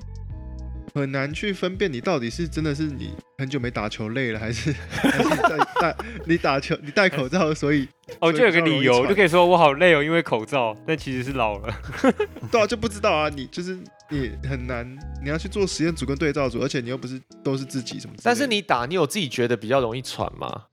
[0.99, 5.97] 很难去分辨你到底是真的是你很久没打球累了，还是 还是在戴
[6.27, 7.89] 你打球你戴口罩，所以
[8.21, 11.75] 哦，就有个理由，就可以说我好累哦，因为口罩，但其实是老了。
[12.51, 13.79] 对啊就不知道啊，你就是
[14.11, 20.65] 你很难，你要去做实验组跟对照组，而且你又不是都是自己什么但是你打，你有自己觉得比较容易喘吗？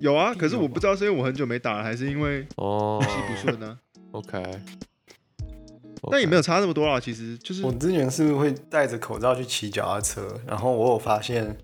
[0.00, 3.02] 有啊，可是我不知道是因为我很久没打了，还是因为哦。
[3.02, 3.76] 呼吸不顺呢、
[4.12, 4.40] ，OK，
[6.10, 11.56] 但也没有差那么多啦，其实就是我之前是会戴着口罩去骑脚踏车，然后我有发现，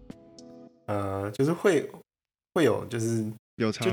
[0.87, 1.89] 呃，就是会
[2.55, 3.24] 会有就是
[3.57, 3.87] 有差。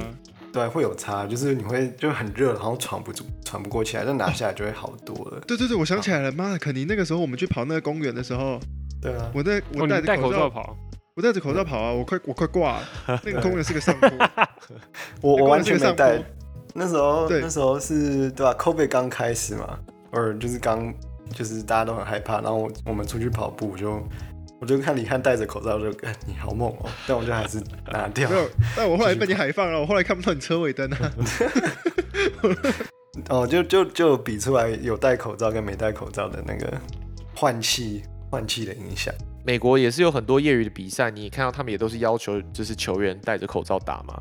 [0.54, 5.40] 对会有差，就是你会就很热，然后喘不住喘不过气来，但拿下来就会好多了。
[5.48, 8.60] 对对对，我想起来了，妈的，肯尼那个时候我们去跑那个公园的时候，
[9.02, 10.76] 对啊，我在哦，我戴戴着口罩，跑，
[11.16, 12.88] 我戴着口罩跑啊，我快我快挂了，
[13.24, 14.10] 那个公园是个上坡，
[15.24, 16.22] 我我完全没戴。
[16.74, 17.40] 那时候对。
[17.40, 19.80] 那时候是对吧、COVID 刚开始嘛，
[20.12, 20.94] 或者就是刚
[21.34, 24.04] 就是大家都很害怕，然后我我们出去跑步我就
[24.60, 28.36] 我就看李翰戴着口罩就，哎你好猛哦，但我就还是拿掉没。
[28.36, 31.12] 有，但我后来被你海放了，我后来看不到你车尾灯啊。
[33.30, 36.74] 哦，就就就比出来有戴口罩跟没戴口罩的那个
[37.36, 39.14] 换气换气的影响。
[39.44, 44.16] 美国也是有很多业余的比赛，你看到他们也都是要求就是球员戴着口罩打嘛。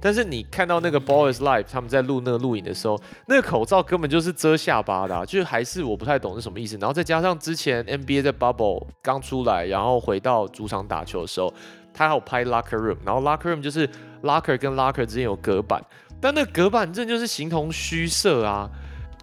[0.00, 6.76] 但是你看到那个 Ball is Live 他们在录那个录影的时候，那个口罩根本就是遮下巴的、啊，就是还是我不太懂是什么意思。
[6.76, 11.52] 然后再加上之前 NBA 在 Bubble 刚出来，然后回到主场打球的时候，
[11.92, 13.88] 他还有拍 Locker Room，然后 Locker Room 就是
[14.22, 15.82] Locker 跟 Locker 之间有隔板，
[16.20, 18.70] 但那隔板真的就是形同虚设啊，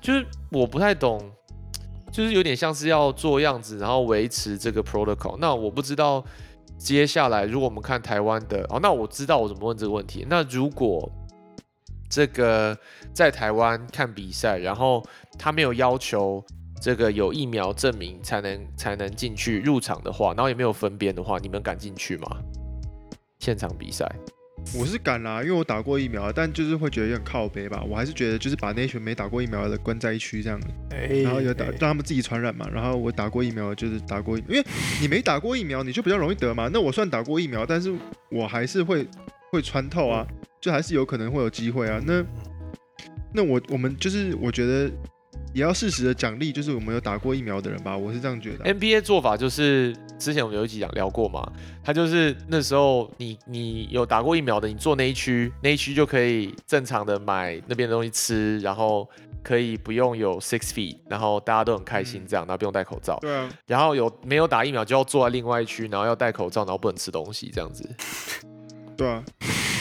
[0.01, 1.31] 就是我不太懂。
[2.15, 5.35] 就是有点像是要做样子，然后维持这个 protocol。
[5.37, 6.23] 那我不知道
[6.77, 10.25] 接下来如果我们看台湾的，哦，那我知道我怎么问这个问题。
[10.29, 11.11] 那如果
[12.09, 12.77] 这个
[13.13, 15.03] 在台湾看比赛，然后
[15.37, 16.41] 他没有要求
[16.81, 22.37] 这个有疫苗证明才能才能进去入场的话，然后也没有分编的话，你们敢进去吗？
[23.39, 24.09] 现场比赛？
[24.73, 27.83] 我是敢啦，因为我打过疫苗，但就是会觉得有点靠背吧。
[27.87, 32.67] 我还是觉得就是把那群没打过疫苗的关在一区这样，哎然后有打哎让他们自己传染嘛。
[32.73, 34.63] 然后我打过疫苗，就是打过，因为
[34.99, 36.69] 你没打过疫苗，你就比较容易得嘛。
[36.73, 37.93] 那我算打过疫苗，但是
[38.31, 39.07] 我还是会
[39.51, 40.25] 会穿透啊，
[40.59, 42.01] 就还是有可能会有机会啊。
[42.05, 42.25] 那
[43.33, 44.91] 那我我们就是我觉得
[45.55, 48.67] 也要适时的奖励，就是我们有打过疫苗的人吧，我是这样觉得啊。
[48.67, 51.49] NBA 做法就是之前我们有一集讲聊过嘛，
[51.81, 59.09] 他就是那时候你你有打过疫苗的，你坐那一区，那一区就可以正常的买那边的东西吃，然后
[59.41, 63.17] 可以不用有 six feet，然后大家都很开心这样，然后不用戴口罩。
[63.21, 67.89] 对啊，然后有没有打疫苗就要坐在另外一区，然后要戴口罩，然后不能吃东西这样子。
[68.97, 69.23] 对啊，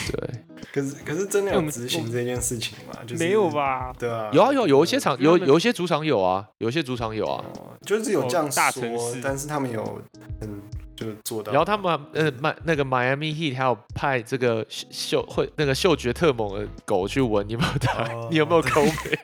[0.09, 0.44] 对，
[0.75, 2.93] 可是可是真的有执行这件事情吗？
[3.07, 3.49] 就是没有？
[3.49, 3.93] 吧？
[3.97, 7.41] 对啊，有啊有有一些场有有一些主场有啊，有一些主场有啊。
[7.57, 10.01] 哦，就是有这样哦大城说市，但是他们有
[10.41, 10.61] 嗯，
[10.93, 11.53] 就是做到。
[11.53, 19.17] 然后他们呃迈那个 Miami Heat 还有派这个嗅嗅会那个嗅觉特猛的狗去闻你有没有打，哦 你有没有 COVID？OK，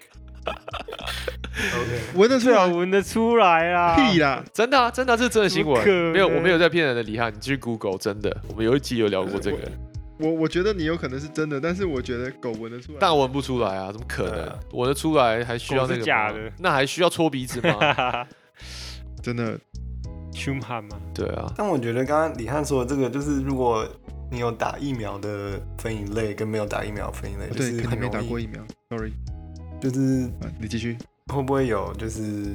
[2.16, 3.95] 闻得出来闻得出来啊！
[3.97, 4.41] 屁啦！
[4.54, 9.58] 真的啊，真的啊这是真的新闻没有我没有在骗人的，李翰，你去 Google 真的，我们有一集有聊过这个，
[10.22, 12.97] 我我觉得你有可能是真的，但是我觉得狗闻得出来。
[13.01, 14.59] 但闻不出来啊，怎么可能对啊？
[14.88, 18.28] 得出来还需要狗是那个假的那还需要搓鼻子吗？
[19.22, 19.59] 真的，
[20.34, 23.88] 凶悍吗，对啊，但我觉得刚刚李汉说的这个，就是如果
[24.32, 29.11] 你有打疫苗的分一类，跟没有打疫苗分一类，哦对，就是肯定没打过疫苗，sorry。
[29.80, 30.97] 就是啊，你继续。
[31.34, 32.53] 会不会有就是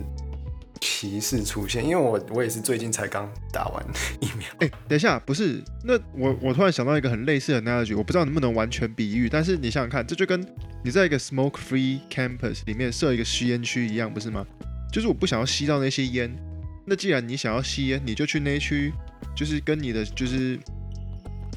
[0.80, 1.84] 歧视出现？
[1.84, 3.84] 因为我我也是最近才刚打完
[4.20, 10.40] 疫苗，哎、等一下，不是，那我我突然想到一个很类似的 analogy，我不知道能不能完全比喻，但是你想想看，这就跟
[10.84, 14.46] 你在一个 smoke free campus 里面设一个吸烟区一样，不是吗？
[14.92, 16.30] 就是我不想要吸到那些烟，
[16.86, 18.92] 那既然你想要吸烟，你就去那一区，
[19.34, 20.58] 就是跟你的就是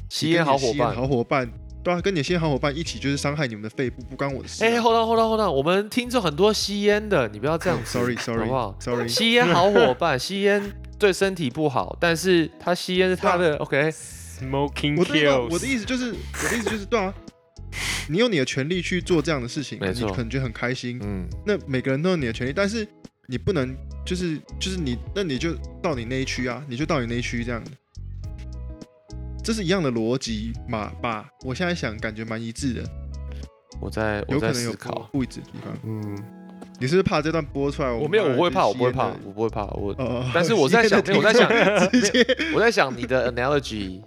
[0.08, 0.94] 吸烟好伙伴。
[0.94, 1.48] 好伙伴，
[1.82, 4.68] 对啊，跟你的吸烟好伙伴一起就是伤害你们的肺部，不关我的事、啊。
[4.68, 10.62] 哎，hold on hold on hold on，我们听众很多吸烟的，你不要这样 子 sorry 好 sorry 不好？sorry，吸烟好伙伴， 吸烟
[10.98, 15.48] 对身体不好，但是他吸烟是他的 OK，Smoking 我的 kills。
[15.50, 17.14] 我的意思就是，我的意思就是，对啊，
[18.08, 22.86] 你有你的权利去做这样的事情，你可能觉得很开心，嗯，那每个人都有你的权利，但是
[23.26, 23.74] 你不能
[24.04, 27.70] 就是就是你，那你就到你那一区啊，你就到你那一区这样的，
[29.42, 31.28] 这是一样的逻辑嘛吧？
[31.44, 32.82] 我现在想感觉蛮一致的，
[33.80, 35.78] 我在我在有可能有思考，不一致的地方。
[35.84, 36.18] 嗯，
[36.78, 37.90] 你是不是怕这段播出来？
[37.90, 41.50] 我没有，我不会怕，我不会怕哦，我不会怕，我哦，但是我在想，我在想，
[42.54, 44.02] 我在想你的 analogy，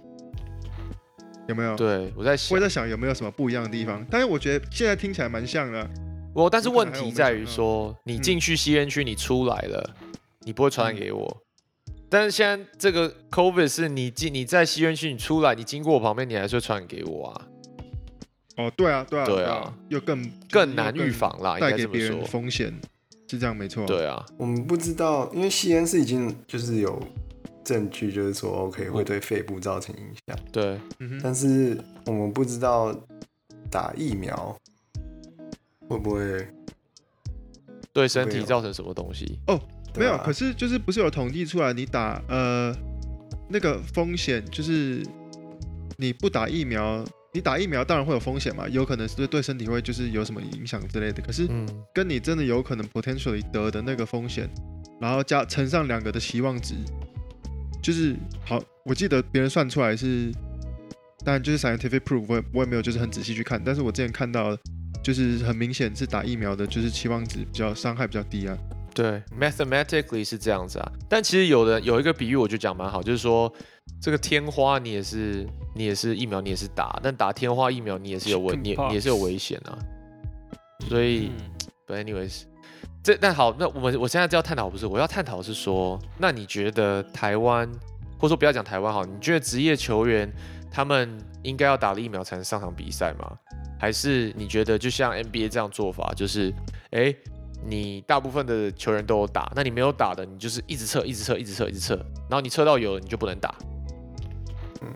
[1.48, 1.76] 有没有？
[1.76, 5.90] 对我在我在想有没有什么不一样的地方，但是我觉得现在听起来蛮像的啊。
[6.34, 9.94] 我但是问题在于说，你嗯进去吸烟区，你出来了，
[10.40, 11.43] 你不会传染给我。
[12.14, 17.48] 但是现在这个 COVID 是你进你在吸烟区，你出来，你经过我旁边，你还是会传染给我啊，
[18.56, 22.24] 哦，对啊，对啊，对啊啊，又更就是更难预防啦，应该这么带给别人说。
[22.24, 22.72] 风险，
[23.28, 27.02] 是这样没错。，对啊，我们不知道，因为吸烟是已经就是有
[27.64, 32.94] 证据，就是说 OK 会对肺部造成影响，对，嗯，但是我们不知道
[33.68, 34.56] 打疫苗
[35.88, 36.46] 会不会
[37.92, 39.40] 对身体造成什么东西？
[39.96, 42.74] 没有，可是就是不是有统计出来，你打呃
[43.48, 45.02] 那个风险，就是
[45.96, 51.22] 你不打疫苗，你打疫苗当然会有风险嘛，有可能是对对身体会就是有什么影响之类的。
[51.22, 54.48] 可是嗯，跟你真的有可能 potentially 得的那个风险，
[55.00, 56.74] 然后加乘上两个的期望值，
[57.82, 60.32] 就是好，我记得别人算出来是，
[61.24, 64.56] 当然就是 scientific proof，我也我也没有就是很仔细去看，但是我之前看到
[65.02, 68.58] 就是很明显是打疫苗的，就是期望值比较伤害比较低啊。
[68.94, 70.92] 对，mathematically 是这样子啊。
[71.08, 73.52] 但其实有的有一个比喻，我觉得讲蛮好，就是说
[74.00, 79.76] 这个天花你也是你也是疫苗你也是打，但打天花疫苗你也是有危你你也是有危险啊。
[80.88, 81.30] 所以、
[81.88, 82.42] anyways，
[83.02, 87.66] 这但好，那我们我现在就要探讨不是，我要探讨是说，那你觉得台湾，
[88.18, 90.30] 或者说不要讲台湾好，你觉得职业球员
[90.70, 93.36] 他们应该要打了疫苗才能上场比赛吗？
[93.78, 96.52] 还是你觉得就像 NBA 这样做法，就是
[96.90, 97.14] 哎、
[97.66, 101.96] 你大部分的球员都有打，那你没有打的，你就是一直测，一直测，一直测，一直测，
[102.28, 103.54] 然后你测到有了你就不能打。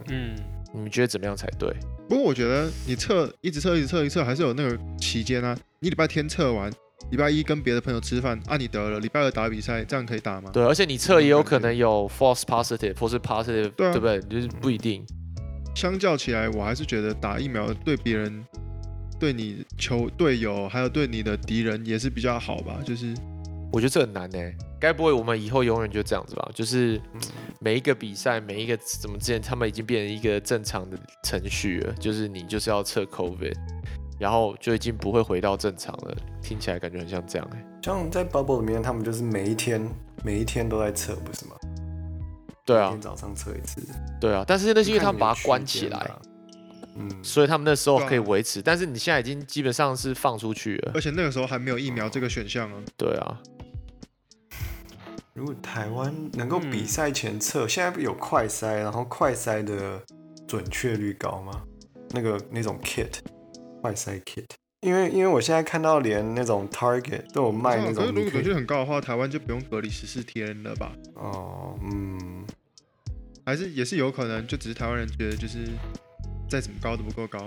[0.09, 0.37] 嗯，
[0.75, 1.75] 你们觉得怎么样才对？
[2.09, 5.57] 不过我觉得你测一直测一直测一直测，还是有那个期间啊。
[5.81, 6.71] 你礼拜天测完，
[7.11, 10.51] 礼拜一跟别的朋友吃饭，啊你得了，礼拜二打比赛，这样可以打吗？
[10.53, 14.21] 对，而且你测也有可能有 false positive 或是 positive，对啊对不对？
[14.23, 15.07] 就是不一定。
[15.75, 18.45] 相较起来，我还是觉得打疫苗对别人、
[19.19, 22.81] 对你球队友，还有对你的敌人也是比较好吧。
[22.85, 23.15] 就是
[23.73, 24.39] 我觉得这很难呢。
[24.81, 26.49] 该不会我们以后永远就这样子吧？
[26.55, 27.01] 就是
[27.61, 33.55] 每一个比赛，每一个怎么之前他们已经变成一个正常的程序了，就是你就是要测 COVID，
[34.21, 36.17] 然后就已经不会回到正常了。
[36.41, 37.65] 听起来感觉很像这样哎。
[37.83, 39.85] 像在 bubble 里面，他们就是每一天
[40.23, 41.57] 每一天都在测，不是吗？
[42.65, 43.83] 对啊每天，早上测一次。
[44.21, 46.09] 对啊，但是那是因为他们把它关起来，
[46.99, 48.61] 嗯，所以他们那时候可以维持。
[48.61, 51.01] 但是你现在已经基本上是放出去了而。
[51.01, 52.83] 且那个时候还没有疫苗这个选项啊。
[52.97, 53.41] 对啊，
[55.35, 60.03] 如果台湾能够比嗯赛前测，现在不有快筛，然后快筛的
[60.47, 61.63] 准确率高吗？
[62.11, 63.19] 那个那种 kit，
[63.83, 64.47] 快筛 kit，
[64.81, 70.91] 因为因为我现在看到连那种 Target 都有卖那种可是如果准确很高的话，台湾就不用隔离十四天了吧？
[71.15, 72.45] 哦，嗯，
[73.45, 75.67] 还是也是有可能，就只是台湾人觉得就是
[76.49, 77.39] 再怎么高都不够高。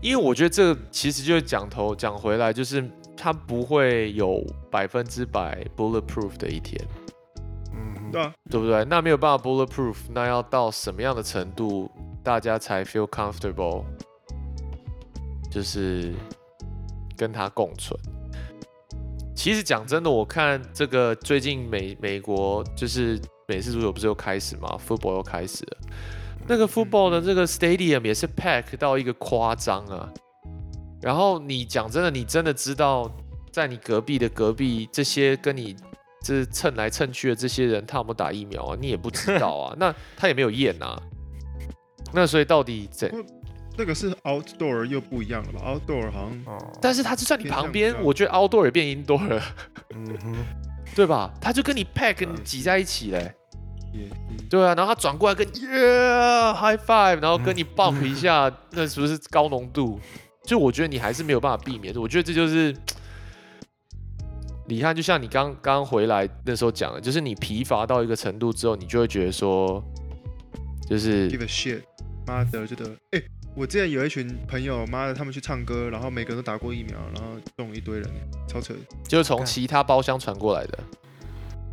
[0.00, 6.80] 因为我觉得这个其实就是讲头讲回来，就是它不会有百分之百 bulletproof 的一天，
[7.74, 8.84] 嗯，对啊，对不对？
[8.84, 11.90] 那没有办法 bulletproof，那要到什么样的程度，
[12.22, 13.84] 大家才 feel comfortable，
[15.50, 16.14] 就是
[17.16, 17.98] 跟它共存？
[19.34, 25.78] 其实讲真的，我看这个最近美美国就是美式足球不是又开始吗，football 又开始了。
[26.48, 30.10] 那个 football 的这个 stadium 也是 pack 到一个夸张啊。
[31.00, 33.08] 然后你讲真的，你真的知道
[33.52, 35.76] 在你隔壁的隔壁这些跟你
[36.22, 38.76] 这蹭来蹭去的这些人，他有没有打疫苗啊？
[38.80, 39.74] 你也不知道啊。
[39.78, 41.00] 那他也没有验啊。
[42.12, 43.12] 那所以到底怎？
[43.76, 49.40] 那个是 outdoor 又不一样了吧？outdoor 好像哦，但是他就在你旁边我觉得 outdoor 也变 indoor 了，
[49.94, 50.36] 嗯哼，
[50.96, 51.32] 对吧？
[51.40, 53.32] 他就跟你 pack 挤在一起嘞。
[54.48, 60.00] 对啊，然后他转过来跟耶 yeah high five，然后跟你 bump 一下，那是不是高浓度？
[60.44, 62.00] 就我觉得你还是没有办法避免的。
[62.00, 62.74] 我觉得这就是
[64.68, 69.82] 李翰，就像你刚刚回来那时候讲的，就是你疲乏到一个程度之后，你就会觉得说，
[70.88, 71.82] 就是 give a shit，
[72.26, 73.22] 妈的，觉得哎、
[73.54, 78.08] 我之前有一群朋友，妈的，他们去唱歌，然后每个人都打过疫苗，然后中了一堆人，
[78.48, 78.72] 超扯。
[79.06, 80.78] 就是从其他包厢传过来的。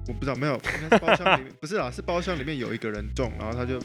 [0.08, 3.80] 我不知道，没有， 应该是包厢里面不是啦，是包厢里面有一个人中，然后他就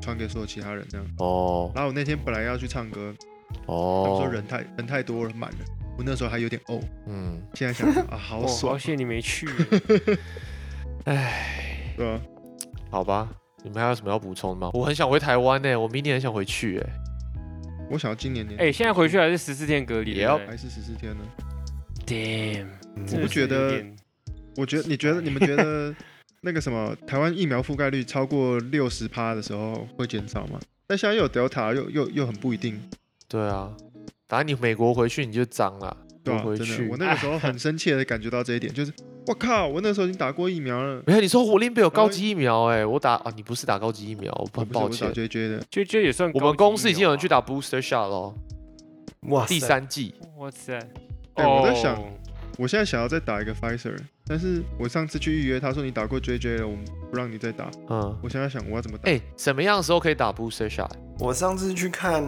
[0.00, 1.06] 传给所有其他人这样。
[1.18, 5.58] 哦然后我那天本来要去唱歌，他们哦说，人太人太多了，满了。
[5.98, 9.46] 我那时候还有点哦，嗯，现在想想 啊，好哦，爽好，险你没去。
[11.04, 12.20] 哎，对吧？
[12.90, 13.28] 好吧，
[13.62, 14.70] 你们还有什么要补充的吗？
[14.72, 16.90] 我很想回台湾呢，我明年很想回去哎。
[17.90, 21.24] 我想要今年年哎，现在回去还是十四天隔离对不对还是十四天呢。
[22.06, 22.66] ？Damn，
[22.96, 23.84] 嗯真的是不觉得
[24.60, 25.94] 我觉得你觉得你们觉得
[26.42, 30.60] 那个什么台湾疫苗覆盖率超过六十趴的时候会减少吗？
[30.86, 32.78] 但现在又有 Delta，又又又很不一定，
[33.28, 33.72] 对啊，
[34.28, 36.64] 打你美国回去你就脏了，对啊、回去。
[36.64, 38.92] 真的，我那个时候很深切的感觉到这一点， 就是
[39.26, 45.12] 我靠，我那时候已经打过疫苗了，没有，你说我林北有高级疫苗哎、我打啊，你不是打高级疫苗，我我很抱歉。
[45.12, 48.34] JJ 的，就就也算我们公司已经有人去打 booster shot 了，
[49.28, 50.14] 哇第，三季。
[50.36, 50.78] 哇塞！
[51.34, 52.08] 哎我在想哦
[52.60, 53.96] 我现在想要再打一个 Pfizer，
[54.26, 57.70] 但是我上次去预约，他说你打过 JJ 了，我们不让你再打。
[57.88, 59.10] 嗯，我现在想我要怎么打？
[59.10, 60.90] 哎、什么样的时候可以打 booster shot？
[61.18, 62.22] 我上次去看，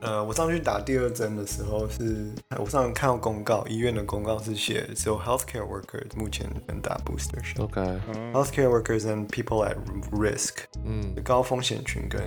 [0.00, 7.64] 呃，我上去打第二针的时候是，我上次看到公告，医院的公告是写只有 healthcare workers 目前能打 booster shot。
[7.64, 9.76] OK，哦，Healthcare workers and people at
[10.12, 12.22] risk 嗯高风险群跟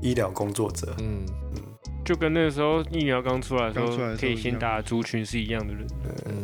[0.00, 1.26] 医疗工作者，嗯
[2.04, 5.86] 就跟那个时候疫苗刚出来的时候可以先打族群是一样的人。
[6.26, 6.34] 嗯。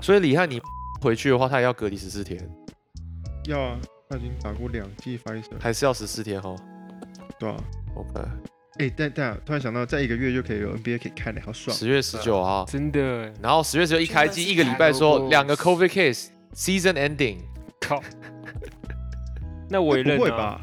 [0.00, 0.60] 所以李翰，你
[1.00, 2.38] 回去的话，他也要隔离十四天，
[3.46, 3.78] 要啊，
[4.08, 6.54] 他已经打过两剂 Pfizer，还是要十四天哈
[7.38, 7.56] 对啊。
[7.94, 8.20] ？OK，
[8.78, 11.76] 哎，但但突然想到，在一个月就可以有 NBA 可以看了，好爽。
[11.76, 17.38] 十月十九号，真的，然后十月十九一开机，一个礼拜说两个 COVID case season ending，
[17.80, 18.02] 靠！
[19.68, 20.18] 那我也认啊。
[20.18, 20.60] 不会吧？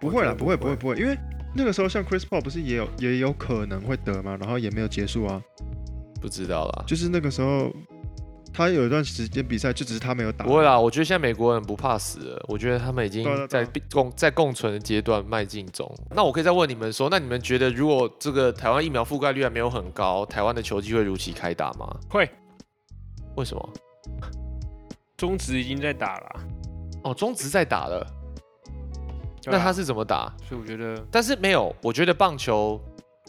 [0.00, 1.18] 不会啦，不会，我觉得不会不会，不会，因为
[1.56, 5.42] 那个时候像 Chris Paul 不是也有也有可能会得吗，然后也没有结束啊。
[6.20, 6.84] 不知道啦。
[6.86, 7.70] 就是那个时候，
[8.52, 10.44] 他有一段时间比赛，就只是他没有打。
[10.44, 15.90] 不会啦，我觉得现在美国人不怕死了，我觉得他们已经在共在共存的阶段迈进中。
[16.10, 21.96] 那我可以再问你们说，那你们觉得如果这个台湾疫苗覆盖率还没有很高，台湾的球季会如期开打吗？
[22.08, 22.28] 会，
[23.36, 23.72] 为什么？
[25.16, 26.40] 中职已经在打了啊，
[27.04, 28.06] 哦，中职在打了，
[29.52, 30.32] 那他是怎么打？
[30.48, 32.80] 所以我觉得但是没有，我觉得棒球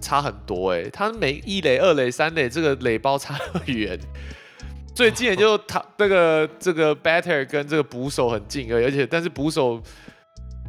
[0.01, 3.99] 差很多哎、他每一垒、二垒、三垒这个垒包差很远。
[4.93, 9.82] 最近也就他那个这个 batter 跟这个捕手很近而已，而且但是捕手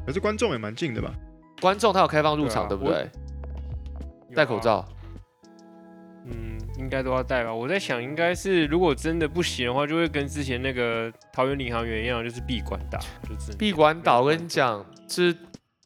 [0.07, 1.13] 可是观众也蛮近的吧？
[1.61, 3.11] 观众他有开放入场，对啊对不对？
[4.35, 4.87] 戴口罩，
[6.31, 7.55] 嗯，应该都要带吧。
[7.55, 12.99] 我在想，应该是如果真的不行的话，就会跟之前那个桃园领航员一样，就是闭馆打，
[13.29, 15.37] 就是闭馆打，我跟你讲，就是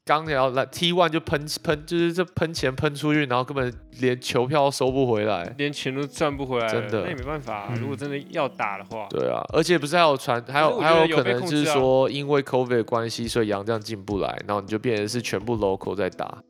[0.05, 5.55] 刚聊来 T one 就喷喷，就是这喷钱喷出去，然后根本连球票都收不回来。
[5.59, 16.43] 连钱都赚不回来，真的那也没办法啊、嗯如果真的要打的话，对啊，而且不是还有传，还有还有可能就是说，因为 COVID 的关系，所以洋将进不来，然后你就变成是全部 local 在打。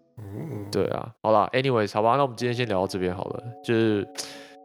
[0.70, 3.42] 对啊，好啦 a n y w a y s 好吧，那我们今天先聊到这边好了。
[3.62, 4.06] 就是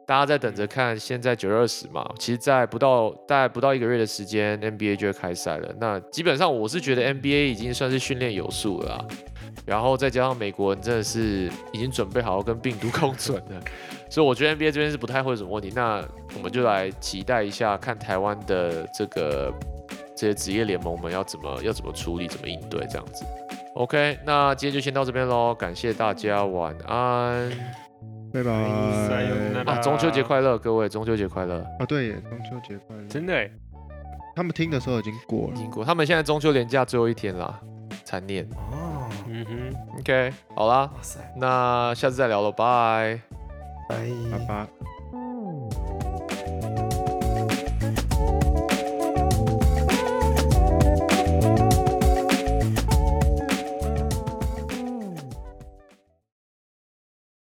[0.06, 5.76] 大家在等着看，现在九月二十嘛，其实，在不到大概不到一个月的时间，NBA 就会开赛了。
[5.80, 9.06] 那基本上我是觉得 NBA 已经算是训练有素了。
[9.66, 13.62] 然后再加上美国人真的是已经准备好跟病毒 共存了，
[14.10, 15.74] 所以我觉得 NBA 这边是不太会有什么问题。
[15.76, 16.02] 那
[16.36, 19.54] 我们就来期待一下，看台湾的这个
[20.16, 23.26] 这些职业联盟们要怎么要怎么处理，怎么应对这样子。
[23.78, 27.52] OK，那今天就先到这边喽，感谢大家，晚安
[28.34, 28.52] 拜拜。
[28.52, 29.78] 啊！
[29.84, 31.60] 中秋节快乐，各位，中秋节快乐！
[31.80, 33.08] 啊，对耶，中秋节快乐！
[33.08, 33.48] 真的哎，
[34.36, 35.54] 他们听的时候已经过了。
[35.54, 37.60] 已经过他们现在中秋连假最后一天啦，
[38.04, 38.44] 残念。
[38.56, 40.00] 哦，嗯哼。
[40.00, 43.20] OK，好啦，哇塞，那下次再聊了，拜。
[43.88, 43.96] 拜
[44.32, 44.68] 拜拜。